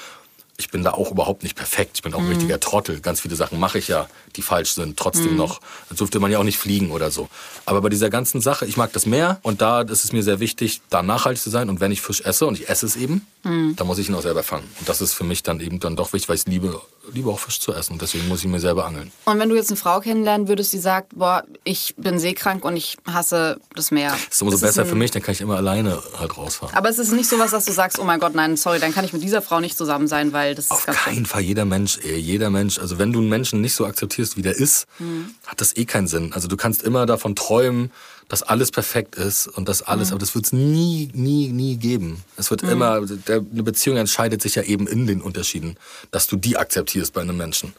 [0.59, 1.91] ich bin da auch überhaupt nicht perfekt.
[1.95, 2.99] Ich bin auch ein richtiger Trottel.
[2.99, 4.97] Ganz viele Sachen mache ich ja, die falsch sind.
[4.97, 5.61] Trotzdem noch.
[5.87, 7.29] Dann dürfte man ja auch nicht fliegen oder so.
[7.65, 10.39] Aber bei dieser ganzen Sache, ich mag das Meer und da ist es mir sehr
[10.39, 11.69] wichtig, da nachhaltig zu sein.
[11.69, 13.27] Und wenn ich Fisch esse und ich esse es eben,
[13.75, 14.67] dann muss ich ihn auch selber fangen.
[14.79, 16.81] Und das ist für mich dann eben dann doch wichtig, weil ich liebe,
[17.11, 17.93] liebe auch Fisch zu essen.
[17.93, 19.11] Und deswegen muss ich mir selber angeln.
[19.25, 22.75] Und wenn du jetzt eine Frau kennenlernen würdest, die sagt, boah, ich bin seekrank und
[22.75, 24.11] ich hasse das Meer.
[24.11, 26.37] Das ist umso Ist es besser ein- für mich, dann kann ich immer alleine halt
[26.37, 26.75] rausfahren.
[26.75, 29.05] Aber es ist nicht sowas, dass du sagst, oh mein Gott, nein, sorry, dann kann
[29.05, 31.41] ich mit dieser Frau nicht zusammen sein, weil das ist Auf ganz keinen Fall.
[31.41, 32.79] Jeder Mensch, ey, jeder Mensch.
[32.79, 35.31] Also wenn du einen Menschen nicht so akzeptierst, wie der ist, Mhm.
[35.45, 36.33] hat das eh keinen Sinn.
[36.33, 37.91] Also du kannst immer davon träumen,
[38.29, 39.87] dass alles perfekt ist und dass Mhm.
[39.87, 42.23] alles, aber das wird es nie, nie, nie geben.
[42.35, 45.77] Es wird immer, der, eine Beziehung entscheidet sich ja eben in den Unterschieden,
[46.11, 47.73] dass du die akzeptierst bei einem Menschen.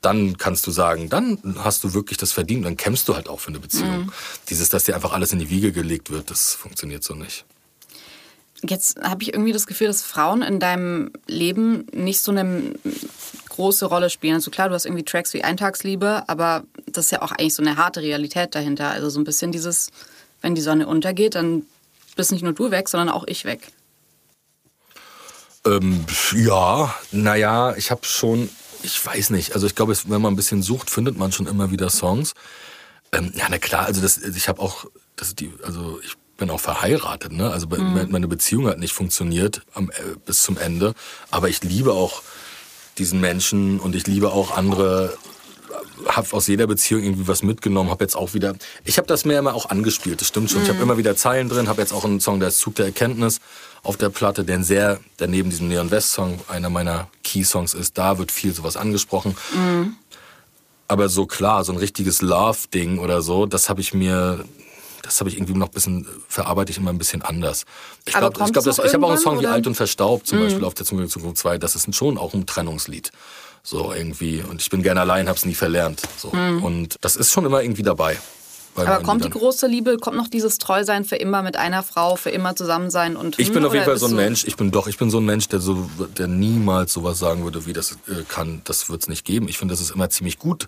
[0.00, 3.40] Dann kannst du sagen, dann hast du wirklich das verdient, dann kämpfst du halt auch
[3.40, 4.04] für eine Beziehung.
[4.04, 4.12] Mhm.
[4.48, 7.44] Dieses, dass dir einfach alles in die Wiege gelegt wird, das funktioniert so nicht.
[8.62, 12.74] Jetzt habe ich irgendwie das Gefühl, dass Frauen in deinem Leben nicht so eine
[13.58, 14.34] große Rolle spielen.
[14.34, 17.62] Also klar, du hast irgendwie Tracks wie Eintagsliebe, aber das ist ja auch eigentlich so
[17.62, 18.90] eine harte Realität dahinter.
[18.90, 19.90] Also so ein bisschen dieses,
[20.42, 21.64] wenn die Sonne untergeht, dann
[22.14, 23.60] bist nicht nur du weg, sondern auch ich weg.
[25.66, 26.04] Ähm,
[26.34, 28.48] ja, naja, ich habe schon,
[28.84, 31.72] ich weiß nicht, also ich glaube, wenn man ein bisschen sucht, findet man schon immer
[31.72, 32.34] wieder Songs.
[33.10, 34.84] Ähm, ja, na klar, also das, ich habe auch,
[35.16, 37.50] das die, also ich bin auch verheiratet, ne?
[37.50, 40.94] Also bei- meine Beziehung hat nicht funktioniert am, äh, bis zum Ende,
[41.32, 42.22] aber ich liebe auch
[42.98, 45.16] diesen Menschen und ich liebe auch andere
[46.06, 49.38] habe aus jeder Beziehung irgendwie was mitgenommen, habe jetzt auch wieder, ich habe das mehr
[49.38, 50.62] immer auch angespielt, das stimmt schon.
[50.62, 52.86] Ich habe immer wieder Zeilen drin, habe jetzt auch einen Song, der ist Zug der
[52.86, 53.40] Erkenntnis
[53.82, 57.98] auf der Platte, der sehr, der neben diesem Neon West Song einer meiner Key-Songs ist,
[57.98, 59.36] da wird viel sowas angesprochen.
[60.88, 64.44] Aber so klar, so ein richtiges Love-Ding oder so, das habe ich mir,
[65.02, 67.64] das habe ich irgendwie noch ein bisschen, verarbeite ich immer ein bisschen anders.
[68.04, 69.52] Ich glaube, ich, glaub, es das- ich habe auch einen Song wie oder?
[69.52, 72.46] Alt und Verstaubt zum Beispiel auf der Zunge Zukunft 2, das ist schon auch ein
[72.46, 73.10] Trennungslied.
[73.62, 74.42] So irgendwie.
[74.42, 76.00] Und ich bin gerne allein, hab's nie verlernt.
[76.16, 76.28] So.
[76.28, 78.16] Und das ist schon immer irgendwie dabei.
[78.74, 82.16] bei Aber kommt die große Liebe, kommt noch dieses Treusein für immer mit einer Frau,
[82.16, 84.56] für immer zusammen sein und Ich bin hm, auf jeden Fall so ein Mensch, ich
[84.56, 87.72] bin doch, ich bin so ein Mensch, der so, der niemals sowas sagen würde, wie
[87.72, 89.48] das äh, kann, das wird's nicht geben.
[89.48, 90.66] Ich finde, das ist immer ziemlich gut,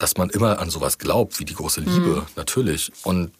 [0.00, 2.22] dass man immer an sowas glaubt, wie die große Liebe, Mhm.
[2.34, 2.90] natürlich.
[3.04, 3.30] Und,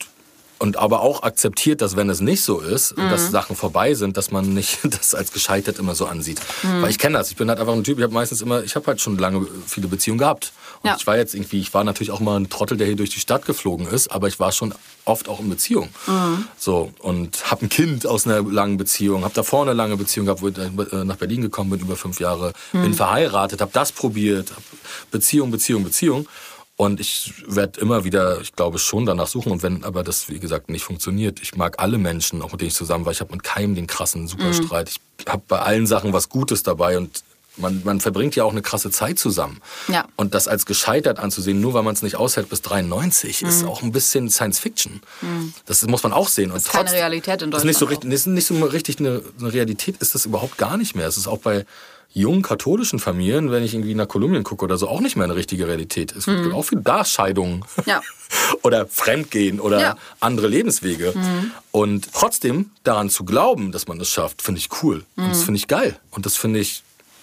[0.59, 3.09] und aber auch akzeptiert, dass wenn es nicht so ist, Mhm.
[3.11, 6.39] dass Sachen vorbei sind, dass man nicht das als gescheitert immer so ansieht.
[6.63, 6.83] Mhm.
[6.83, 7.31] Weil ich kenne das.
[7.31, 9.47] Ich bin halt einfach ein Typ, ich habe meistens immer, ich habe halt schon lange
[9.67, 10.53] viele Beziehungen gehabt.
[10.83, 10.97] Und Ja.
[10.99, 13.21] ich war jetzt irgendwie, ich war natürlich auch mal ein Trottel, der hier durch die
[13.21, 14.75] Stadt geflogen ist, aber ich war schon
[15.07, 15.89] oft auch in Beziehung.
[16.07, 16.45] Mhm.
[16.59, 20.43] So, und habe ein Kind aus einer langen Beziehung, habe davor eine lange Beziehung gehabt,
[20.43, 22.83] wo ich äh, nach Berlin gekommen bin, über fünf Jahre, Mhm.
[22.83, 24.63] bin verheiratet, habe das probiert, hab
[25.11, 26.27] Beziehung, Beziehung, Beziehung.
[26.81, 29.53] Und ich werde immer wieder, ich glaube, schon danach suchen.
[29.53, 32.69] Und wenn aber das, wie gesagt, nicht funktioniert, ich mag alle Menschen, auch mit denen
[32.69, 33.13] ich zusammen war.
[33.13, 34.89] Ich habe mit keinem den krassen Superstreit.
[34.89, 37.23] Ich habe bei allen Sachen was Gutes dabei und
[37.59, 39.61] man, man verbringt ja auch eine krasse Zeit zusammen.
[39.89, 40.07] Ja.
[40.17, 43.83] Und das als gescheitert anzusehen, nur weil man es nicht aushält bis 93, ist auch
[43.83, 45.03] ein bisschen Science Fiction.
[45.67, 46.51] Das muss man auch sehen.
[46.51, 48.65] Und ist keine Realität in Das ist nicht so Deutschland richtig, das ist nicht so
[48.65, 51.09] richtig eine, eine Realität, ist das überhaupt gar nicht mehr.
[51.09, 51.67] Es ist auch bei
[52.13, 55.37] jungen katholischen Familien, wenn ich irgendwie nach Kolumbien gucke oder so, auch nicht mehr eine
[55.37, 56.13] richtige Realität.
[56.17, 58.01] Es gibt auch viel da Scheidungen Ja.
[58.63, 59.97] oder Fremdgehen oder Ja.
[60.19, 61.15] andere Lebenswege.
[61.71, 65.05] Und trotzdem daran zu glauben, dass man das schafft, finde ich cool.
[65.17, 65.99] Und das finde ich geil.
[66.11, 66.83] Und das finde ich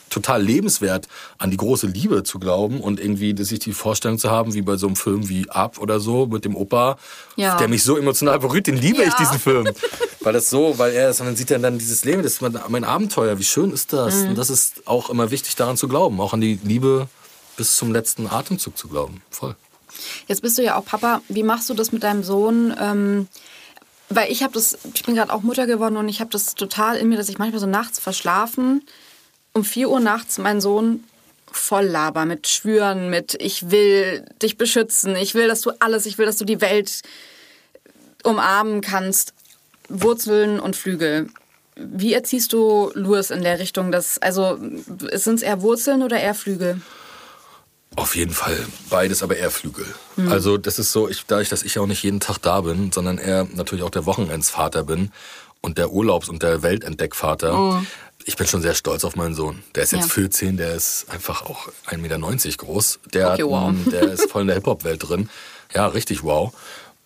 [0.10, 4.54] total lebenswert, an die große Liebe zu glauben und irgendwie sich die Vorstellung zu haben,
[4.54, 6.98] wie bei so einem Film wie Up oder so mit dem Opa,
[7.36, 7.58] Ja.
[7.58, 9.18] der mich so emotional berührt, den liebe ich, Ja.
[9.20, 9.68] diesen Film.
[10.22, 12.42] weil das so, weil er ist, und dann sieht er dann dieses Leben, das ist
[12.42, 14.16] mein, mein Abenteuer, wie schön ist das?
[14.16, 14.30] Mhm.
[14.30, 17.08] Und das ist auch immer wichtig, daran zu glauben, auch an die Liebe
[17.56, 19.22] bis zum letzten Atemzug zu glauben.
[19.30, 19.56] Voll.
[20.28, 21.22] Jetzt bist du ja auch Papa.
[21.28, 22.74] Wie machst du das mit deinem Sohn?
[22.80, 23.28] Ähm,
[24.10, 26.98] weil ich habe das, ich bin gerade auch Mutter geworden und ich habe das total
[26.98, 28.84] in mir, dass ich manchmal so nachts verschlafen,
[29.58, 31.04] um 4 Uhr nachts meinen Sohn
[31.52, 36.18] voll laber mit Schwüren, mit ich will dich beschützen, ich will, dass du alles, ich
[36.18, 37.02] will, dass du die Welt
[38.24, 39.34] umarmen kannst.
[39.90, 41.28] Wurzeln und Flügel.
[41.76, 43.92] Wie erziehst du Louis in der Richtung?
[43.92, 44.60] Dass, also
[45.14, 46.82] sind es eher Wurzeln oder eher Flügel?
[47.96, 48.58] Auf jeden Fall
[48.90, 49.86] beides, aber eher Flügel.
[50.18, 50.32] Mhm.
[50.32, 53.18] Also das ist so, ich, dadurch, dass ich auch nicht jeden Tag da bin, sondern
[53.18, 55.12] eher natürlich auch der Wochenendsvater bin
[55.62, 57.84] und der Urlaubs- und der Weltentdeckvater.
[58.28, 59.64] Ich bin schon sehr stolz auf meinen Sohn.
[59.74, 60.10] Der ist jetzt.
[60.10, 60.14] Ja.
[60.14, 62.20] 14, der ist einfach auch 1,90 Meter
[62.58, 63.00] groß.
[63.14, 63.74] Der, Okay, wow.
[63.90, 65.30] der ist voll in der Hip-Hop-Welt drin.
[65.74, 66.54] Ja, richtig wow.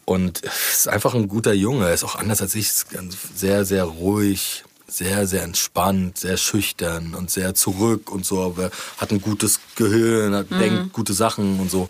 [0.06, 0.42] Und
[0.72, 1.86] ist einfach ein guter Junge.
[1.86, 2.68] Er ist auch anders als ich.
[2.68, 2.88] Ist
[3.36, 8.42] Sehr, sehr ruhig, sehr, sehr entspannt, sehr schüchtern und sehr zurück und so.
[8.42, 11.88] Aber hat ein gutes Gehirn, hat, denkt gute Sachen und so.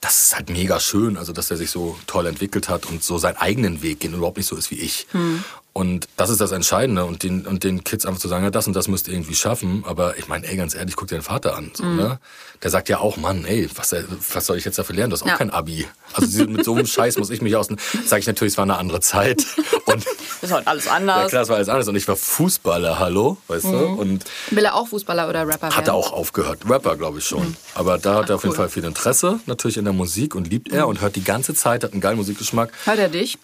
[0.00, 3.18] Das ist halt mega schön, also dass er sich so toll entwickelt hat und so
[3.18, 5.06] seinen eigenen Weg geht und überhaupt nicht so ist wie ich.
[5.74, 8.66] Und das ist das Entscheidende und den, und den Kids einfach zu sagen, ja, das
[8.66, 9.84] und das müsst ihr irgendwie schaffen.
[9.86, 11.70] Aber ich meine, ey, ganz ehrlich, guck dir den Vater an.
[11.74, 12.18] So, ne?
[12.62, 13.94] Der sagt ja auch, Mann, ey, was,
[14.34, 15.10] was soll ich jetzt dafür lernen?
[15.10, 15.36] Du hast auch Ja.
[15.36, 15.86] kein Abi.
[16.12, 17.68] Also mit so einem Scheiß muss ich mich aus.
[18.04, 19.46] Sage ich natürlich, es war eine andere Zeit.
[19.86, 20.04] Und
[20.42, 21.30] Das war alles ja, anders.
[21.30, 21.88] klar, es war alles anders.
[21.88, 23.76] Und ich war Fußballer, hallo, weißt du?
[23.78, 25.76] Und Will er auch Fußballer oder Rapper werden?
[25.76, 26.60] hat er auch aufgehört.
[26.68, 27.56] Rapper, glaube ich schon.
[27.74, 30.70] Aber da hat er auf jeden Fall viel Interesse, natürlich in der Musik und liebt
[30.70, 32.72] er und hört die ganze Zeit, hat einen geilen Musikgeschmack.
[32.84, 33.38] Hört er dich?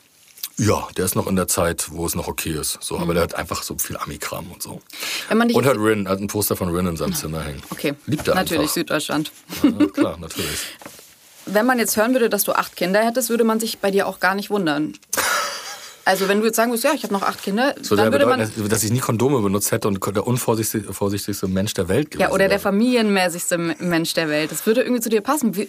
[0.61, 2.78] Ja, der ist noch in der Zeit, wo es noch okay ist.
[2.80, 4.82] So, aber der hat einfach so viel Amikram und so.
[5.30, 7.62] Und hört Rin, hat ein Poster von Rin in seinem Zimmer hängen.
[7.70, 8.74] Okay, Liebt er natürlich einfach.
[8.74, 9.30] Süddeutschland.
[9.62, 10.59] Ja, klar, natürlich.
[11.46, 14.09] Wenn man jetzt hören würde, dass du acht Kinder hättest, würde man sich bei dir
[14.09, 14.94] auch gar nicht wundern.
[16.09, 18.24] Also wenn du jetzt sagen würdest, ja, ich habe noch acht Kinder, ja dann würde
[18.24, 18.38] bedeuten, man...
[18.40, 22.28] dass- ich nie Kondome benutzt hätte und der unvorsichtigste vorsichtigste Mensch der Welt gewesen Ja,
[22.30, 22.61] oder der wäre.
[22.61, 24.50] familienmäßigste M- Mensch der Welt.
[24.50, 25.54] Das würde irgendwie zu dir passen.
[25.54, 25.68] Wie,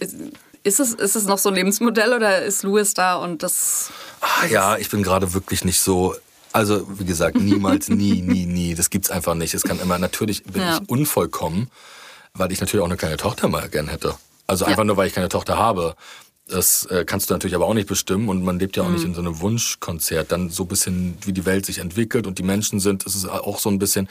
[0.63, 3.89] ist, es, ist es noch so ein Lebensmodell oder ist Louis da und das...
[4.21, 6.15] Ah, ja, ich bin gerade wirklich nicht so.
[6.53, 8.75] Also, wie gesagt, niemals, nie, nie, nie.
[8.75, 9.53] Das gibt's einfach nicht.
[9.53, 10.77] Es kann immer, natürlich bin Ja.
[10.81, 11.69] ich unvollkommen,
[12.33, 14.15] weil ich natürlich auch eine kleine Tochter mal gern hätte.
[14.47, 15.95] Also einfach nur, weil ich keine Tochter habe.
[16.49, 19.03] Das äh, kannst du natürlich aber auch nicht bestimmen und man lebt ja auch nicht
[19.03, 20.31] in so einem Wunschkonzert.
[20.31, 23.29] Dann so ein bisschen, wie die Welt sich entwickelt und die Menschen sind, es ist
[23.29, 24.09] auch so ein bisschen,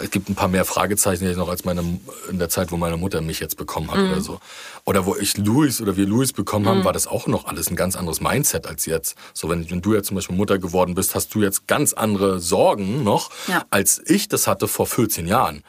[0.00, 1.82] es gibt ein paar mehr Fragezeichen jetzt noch als meine,
[2.30, 4.40] in der Zeit, wo meine Mutter mich jetzt bekommen hat oder so.
[4.84, 7.76] Oder wo ich Louis oder wir Louis bekommen haben, war das auch noch alles ein
[7.76, 9.16] ganz anderes Mindset als jetzt.
[9.34, 12.38] So, wenn, wenn du jetzt zum Beispiel Mutter geworden bist, hast du jetzt ganz andere
[12.40, 13.64] Sorgen noch, Ja.
[13.70, 15.64] als ich das hatte vor 14 Jahren.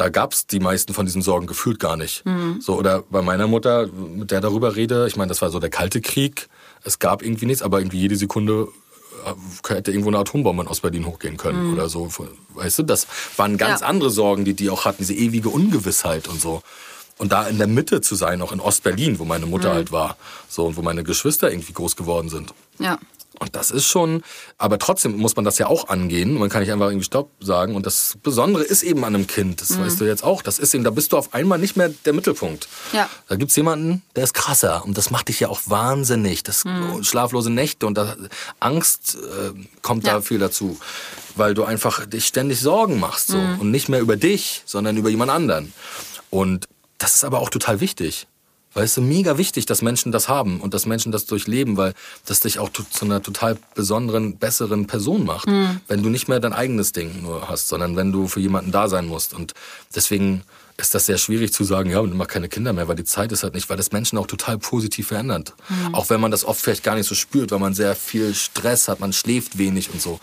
[0.00, 2.24] Da gab's die meisten von diesen Sorgen gefühlt gar nicht.
[2.60, 5.68] So, oder bei meiner Mutter, mit der darüber rede, ich meine, das war so der
[5.68, 6.48] Kalte Krieg.
[6.84, 8.68] Es gab irgendwie nichts, aber irgendwie jede Sekunde
[9.26, 12.08] äh, hätte irgendwo eine Atombombe in Ostberlin hochgehen können oder so.
[12.54, 13.88] Weißt du, das waren ganz Ja.
[13.88, 16.62] andere Sorgen, die die auch hatten, diese ewige Ungewissheit und so.
[17.18, 20.16] Und da in der Mitte zu sein, auch in Ostberlin, wo meine Mutter halt war,
[20.48, 22.54] so und wo meine Geschwister irgendwie groß geworden sind.
[22.78, 22.98] Ja.
[23.42, 24.22] Und das ist schon,
[24.58, 26.34] aber trotzdem muss man das ja auch angehen.
[26.34, 27.74] Man kann nicht einfach irgendwie Stopp sagen.
[27.74, 30.42] Und das Besondere ist eben an einem Kind, das weißt du jetzt auch.
[30.42, 32.68] Das ist eben, da bist du auf einmal nicht mehr der Mittelpunkt.
[32.92, 33.08] Ja.
[33.28, 34.84] Da gibt's jemanden, der ist krasser.
[34.84, 36.42] Und das macht dich ja auch wahnsinnig.
[36.42, 36.64] Das
[37.00, 38.14] schlaflose Nächte und da,
[38.60, 40.14] Angst äh, kommt Ja.
[40.14, 40.78] da viel dazu.
[41.34, 43.28] Weil du einfach dich ständig Sorgen machst.
[43.28, 43.38] So.
[43.38, 45.72] Und nicht mehr über dich, sondern über jemand anderen.
[46.28, 46.66] Und
[46.98, 48.26] das ist aber auch total wichtig.
[48.72, 51.92] Weil es ist mega wichtig, dass Menschen das haben und dass Menschen das durchleben, weil
[52.24, 55.48] das dich auch zu einer total besonderen, besseren Person macht.
[55.88, 58.88] Wenn du nicht mehr dein eigenes Ding nur hast, sondern wenn du für jemanden da
[58.88, 59.34] sein musst.
[59.34, 59.54] Und
[59.94, 60.42] deswegen
[60.76, 63.42] ist das sehr schwierig zu sagen, ja, mach keine Kinder mehr, weil die Zeit ist
[63.42, 65.54] halt nicht, weil das Menschen auch total positiv verändert.
[65.92, 68.88] Auch wenn man das oft vielleicht gar nicht so spürt, weil man sehr viel Stress
[68.88, 70.20] hat, man schläft wenig und so.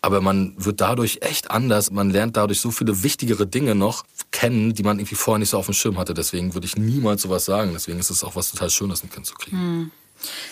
[0.00, 1.90] Aber man wird dadurch echt anders.
[1.90, 5.58] Man lernt dadurch so viele wichtigere Dinge noch kennen, die man irgendwie vorher nicht so
[5.58, 6.14] auf dem Schirm hatte.
[6.14, 7.72] Deswegen würde ich niemals sowas sagen.
[7.72, 9.90] Deswegen ist es auch was total Schönes, ein Kind zu kriegen.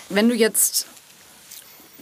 [0.08, 0.86] Wenn du jetzt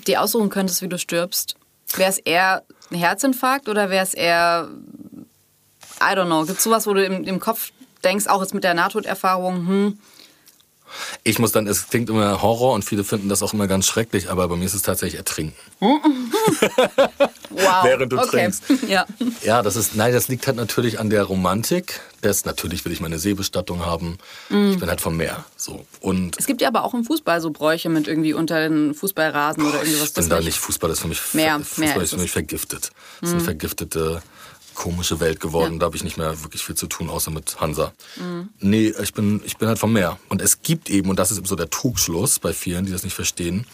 [0.06, 1.56] dir aussuchen könntest, wie du stirbst,
[1.94, 4.68] wäre es eher ein Herzinfarkt oder wäre es eher,
[6.00, 7.70] I don't know, gibt es sowas, wo du im, im Kopf
[8.02, 9.98] denkst, auch jetzt mit der Nahtoderfahrung, hm,
[11.22, 14.30] Ich muss dann, es klingt immer Horror und viele finden das auch immer ganz schrecklich,
[14.30, 15.54] aber bei mir ist es tatsächlich Ertrinken.
[17.54, 17.84] Wow.
[17.84, 18.28] Während du okay.
[18.30, 18.64] trinkst.
[18.88, 19.06] Ja.
[19.42, 22.00] Ja, das ist, nein, das liegt halt natürlich an der Romantik.
[22.20, 24.18] Das, natürlich will ich meine Seebestattung haben.
[24.48, 24.72] Mhm.
[24.72, 25.44] Ich bin halt vom Meer.
[25.56, 25.84] So.
[26.00, 29.64] Und Es gibt ja aber auch im Fußball so Bräuche mit irgendwie unter den Fußballrasen
[29.64, 30.08] oder irgendwie was.
[30.08, 32.20] ich bin da nicht Fußball, das ist für mich, Mehr, Fußball mehr ist ist für
[32.20, 32.90] mich vergiftet.
[33.20, 34.22] Das ist eine vergiftete,
[34.74, 35.78] komische Welt geworden.
[35.78, 37.92] Da habe ich nicht mehr wirklich viel zu tun, außer mit Hansa.
[38.60, 40.18] Nee, ich bin, ich bin halt vom Meer.
[40.28, 43.02] Und es gibt eben, und das ist eben so der Trugschluss bei vielen, die das
[43.04, 43.66] nicht verstehen,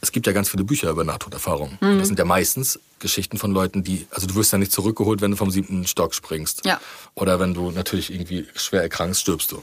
[0.00, 1.78] es gibt ja ganz viele Bücher über Nahtoderfahrungen.
[1.80, 5.30] Das sind ja meistens Geschichten von Leuten, die, also du wirst ja nicht zurückgeholt, wenn
[5.30, 6.64] du vom siebten Stock springst.
[6.66, 6.80] Ja.
[7.14, 9.62] Oder wenn du natürlich irgendwie schwer erkrankst, stirbst du.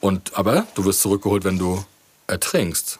[0.00, 1.84] Und, aber du wirst zurückgeholt, wenn du
[2.26, 2.98] ertrinkst.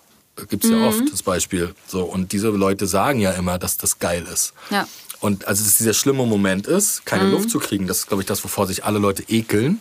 [0.49, 1.75] Gibt's ja oft das Beispiel.
[1.87, 4.55] So, und diese Leute sagen ja immer, dass das geil ist.
[4.71, 4.87] Ja.
[5.21, 8.27] Und also dass dieser schlimme Moment ist, keine Luft zu kriegen, das ist, glaube ich,
[8.27, 9.81] das, wovor sich alle Leute ekeln.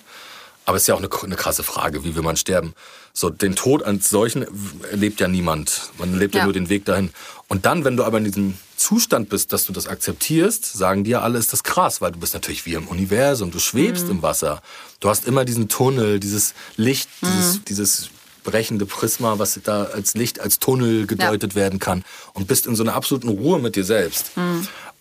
[0.65, 2.73] Aber es ist ja auch eine, eine krasse Frage, wie will man sterben?
[3.13, 4.45] So, den Tod als solchen
[4.91, 5.89] erlebt ja niemand.
[5.97, 6.41] Man lebt ja.
[6.41, 6.43] Ja.
[6.43, 7.09] nur den Weg dahin.
[7.47, 11.23] Und dann, wenn du aber in diesem Zustand bist, dass du das akzeptierst, sagen dir
[11.23, 14.61] alle, ist das krass, weil du bist natürlich wie im Universum, du schwebst im Wasser.
[14.99, 18.09] Du hast immer diesen Tunnel, dieses Licht, dieses, dieses
[18.43, 22.83] brechende Prisma, was da als Licht, als Tunnel gedeutet werden kann und bist in so
[22.83, 24.31] einer absoluten Ruhe mit dir selbst.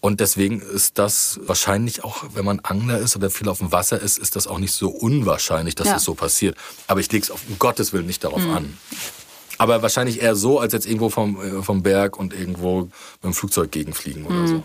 [0.00, 4.00] Und deswegen ist das wahrscheinlich auch, wenn man Angler ist oder viel auf dem Wasser
[4.00, 5.94] ist, ist das auch nicht so unwahrscheinlich, dass Ja.
[5.94, 6.56] das so passiert.
[6.86, 8.78] Aber ich lege es auf um Gottes Willen nicht darauf an.
[9.58, 12.92] Aber wahrscheinlich eher so, als jetzt irgendwo vom, äh, vom Berg und irgendwo mit
[13.24, 14.62] dem Flugzeug gegenfliegen oder so.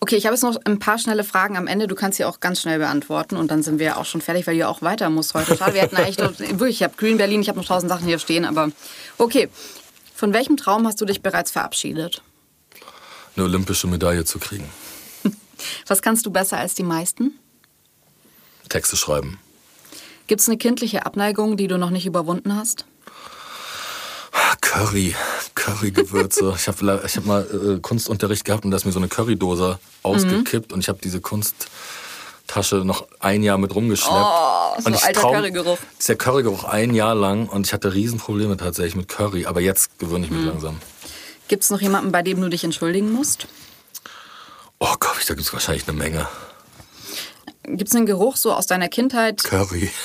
[0.00, 1.86] Okay, ich habe jetzt noch ein paar schnelle Fragen am Ende.
[1.88, 4.54] Du kannst sie auch ganz schnell beantworten und dann sind wir auch schon fertig, weil
[4.54, 5.56] du ja auch weiter musst heute.
[5.56, 8.06] Schade, wir hätten eigentlich noch, wirklich, ich habe Green Berlin, ich habe noch tausend Sachen
[8.06, 8.70] hier stehen, aber
[9.16, 9.48] okay.
[10.14, 12.22] Von welchem Traum hast du dich bereits verabschiedet?
[13.38, 14.68] Eine olympische Medaille zu kriegen.
[15.86, 17.38] Was kannst du besser als die meisten?
[18.68, 19.38] Texte schreiben.
[20.26, 22.84] Gibt es eine kindliche Abneigung, die du noch nicht überwunden hast?
[24.60, 25.14] Curry,
[25.54, 26.52] Currygewürze.
[26.58, 29.78] ich habe ich hab mal äh, Kunstunterricht gehabt und da ist mir so eine Currydose
[30.02, 34.12] ausgekippt und ich habe diese Kunsttasche noch ein Jahr mit rumgeschleppt.
[34.16, 35.78] Oh, so und ich alter traum- Currygeruch.
[36.00, 40.24] Dieser Currygeruch ein Jahr lang und ich hatte Riesenprobleme tatsächlich mit Curry, aber jetzt gewöhne
[40.26, 40.48] ich mich Mhm.
[40.48, 40.80] langsam.
[41.48, 43.46] Gibt es noch jemanden, bei dem du dich entschuldigen musst?
[44.78, 46.28] Oh Gott, da gibt es wahrscheinlich eine Menge.
[47.64, 49.42] Gibt es einen Geruch so aus deiner Kindheit?
[49.44, 49.90] Curry.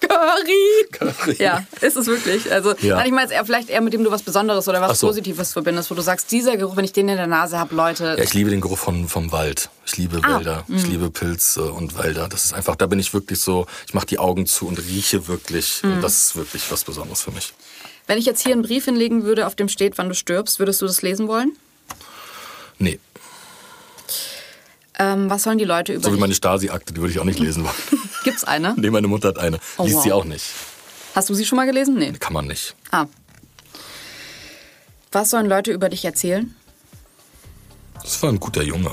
[0.00, 0.86] Curry!
[0.92, 1.36] Curry.
[1.42, 2.52] Ja, ist es wirklich.
[2.52, 2.96] Also, Ja.
[2.96, 5.06] nein, ich meine eher vielleicht eher mit dem du was Besonderes oder was so.
[5.08, 8.04] Positives verbindest, wo du sagst, dieser Geruch, wenn ich den in der Nase habe, Leute.
[8.18, 9.70] Ja, ich liebe den Geruch von, vom Wald.
[9.86, 10.64] Ich liebe Ah, Wälder.
[10.68, 12.28] Ich liebe Pilze und Wälder.
[12.28, 15.28] Das ist einfach, da bin ich wirklich so, ich mache die Augen zu und rieche
[15.28, 15.82] wirklich.
[15.82, 15.94] Mhm.
[15.94, 17.52] Und das ist wirklich was Besonderes für mich.
[18.12, 20.82] Wenn ich jetzt hier einen Brief hinlegen würde, auf dem steht, wann du stirbst, würdest
[20.82, 21.52] du das lesen wollen?
[22.78, 23.00] Nee,
[24.98, 27.38] Ähm, was sollen die Leute über so wie meine Stasi-Akte, die würde ich auch nicht
[27.38, 27.74] lesen wollen.
[28.24, 28.74] Gibt's eine?
[28.76, 29.58] nee, meine Mutter hat eine.
[29.78, 30.04] Oh, Liest wow.
[30.04, 30.44] sie auch nicht.
[31.14, 31.94] Hast du sie schon mal gelesen?
[31.94, 32.12] Nee.
[32.12, 32.76] Kann man nicht.
[32.90, 33.06] Ah.
[35.10, 36.54] Was sollen Leute über dich erzählen?
[38.02, 38.90] Das war ein guter Junge.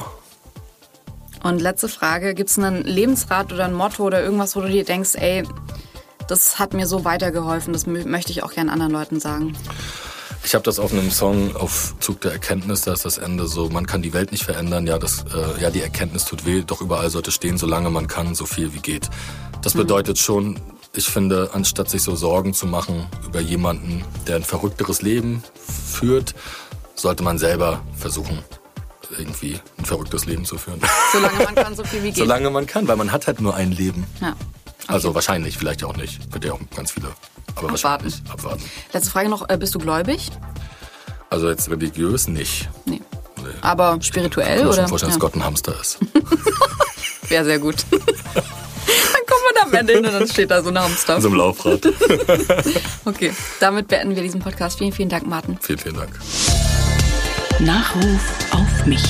[1.44, 5.16] Und letzte Frage, gibt's einen Lebensrat oder ein Motto oder irgendwas, wo du dir denkst,
[5.16, 5.44] ey,
[6.30, 9.56] das hat mir so weitergeholfen, das mö- möchte ich auch gern anderen Leuten sagen.
[10.44, 13.70] Ich habe das auf einem Song auf Zug der Erkenntnis, da ist das Ende so,
[13.70, 16.80] man kann die Welt nicht verändern, ja, das, äh, ja, die Erkenntnis tut weh, doch
[16.82, 19.10] überall sollte stehen, solange man kann, so viel wie geht.
[19.62, 20.58] Das bedeutet schon,
[20.96, 25.44] ich finde, anstatt sich so Sorgen zu machen über jemanden, der ein verrückteres Leben
[25.92, 26.34] führt,
[26.96, 28.40] sollte man selber versuchen,
[29.18, 30.80] irgendwie ein verrücktes Leben zu führen.
[31.12, 32.18] Solange man kann, so viel wie geht.
[32.18, 34.06] Solange man kann, weil man hat halt nur ein Leben.
[34.22, 34.36] ja.
[34.88, 36.34] Also wahrscheinlich, vielleicht auch nicht.
[36.34, 37.08] Wird ja auch ganz viele.
[37.08, 37.72] Aber Abwarten.
[37.72, 38.64] wahrscheinlich abwarten.
[38.94, 40.30] Letzte Frage noch, äh, bist du gläubig?
[41.30, 42.70] Also jetzt religiös nicht.
[42.86, 43.02] Nee.
[43.38, 43.44] Nee.
[43.62, 44.82] Aber Ich spirituell kann mir oder?
[44.82, 45.18] schon vorstellen, Ja.
[45.18, 46.00] dass Gott ein Hamster ist.
[47.30, 47.76] Wäre sehr gut.
[47.92, 51.18] dann kommt man am Ende hin und dann steht da so ein Hamster.
[51.18, 51.82] In so einem Laufrad.
[53.06, 54.78] Okay, damit beenden wir diesen Podcast.
[54.78, 55.58] Vielen, vielen Dank, Martin.
[55.62, 56.20] vielen, vielen Dank.
[57.60, 58.20] Nachruf
[58.52, 59.04] auf mich.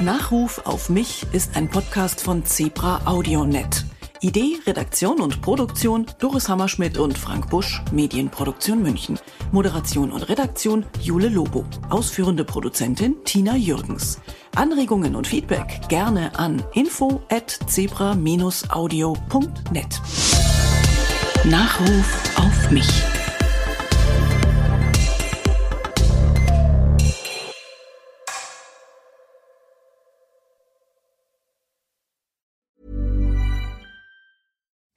[0.00, 3.84] Nachruf auf mich ist ein Podcast von Zebra AudioNet.
[4.20, 9.18] Idee, Redaktion und Produktion Doris Hammerschmidt und Frank Busch, Medienproduktion München.
[9.50, 11.64] Moderation und Redaktion Jule Lobo.
[11.90, 14.20] Ausführende Produzentin Tina Jürgens.
[14.54, 20.00] Anregungen und Feedback gerne an info at zebra-audio.net.
[21.44, 23.17] Nachruf auf mich.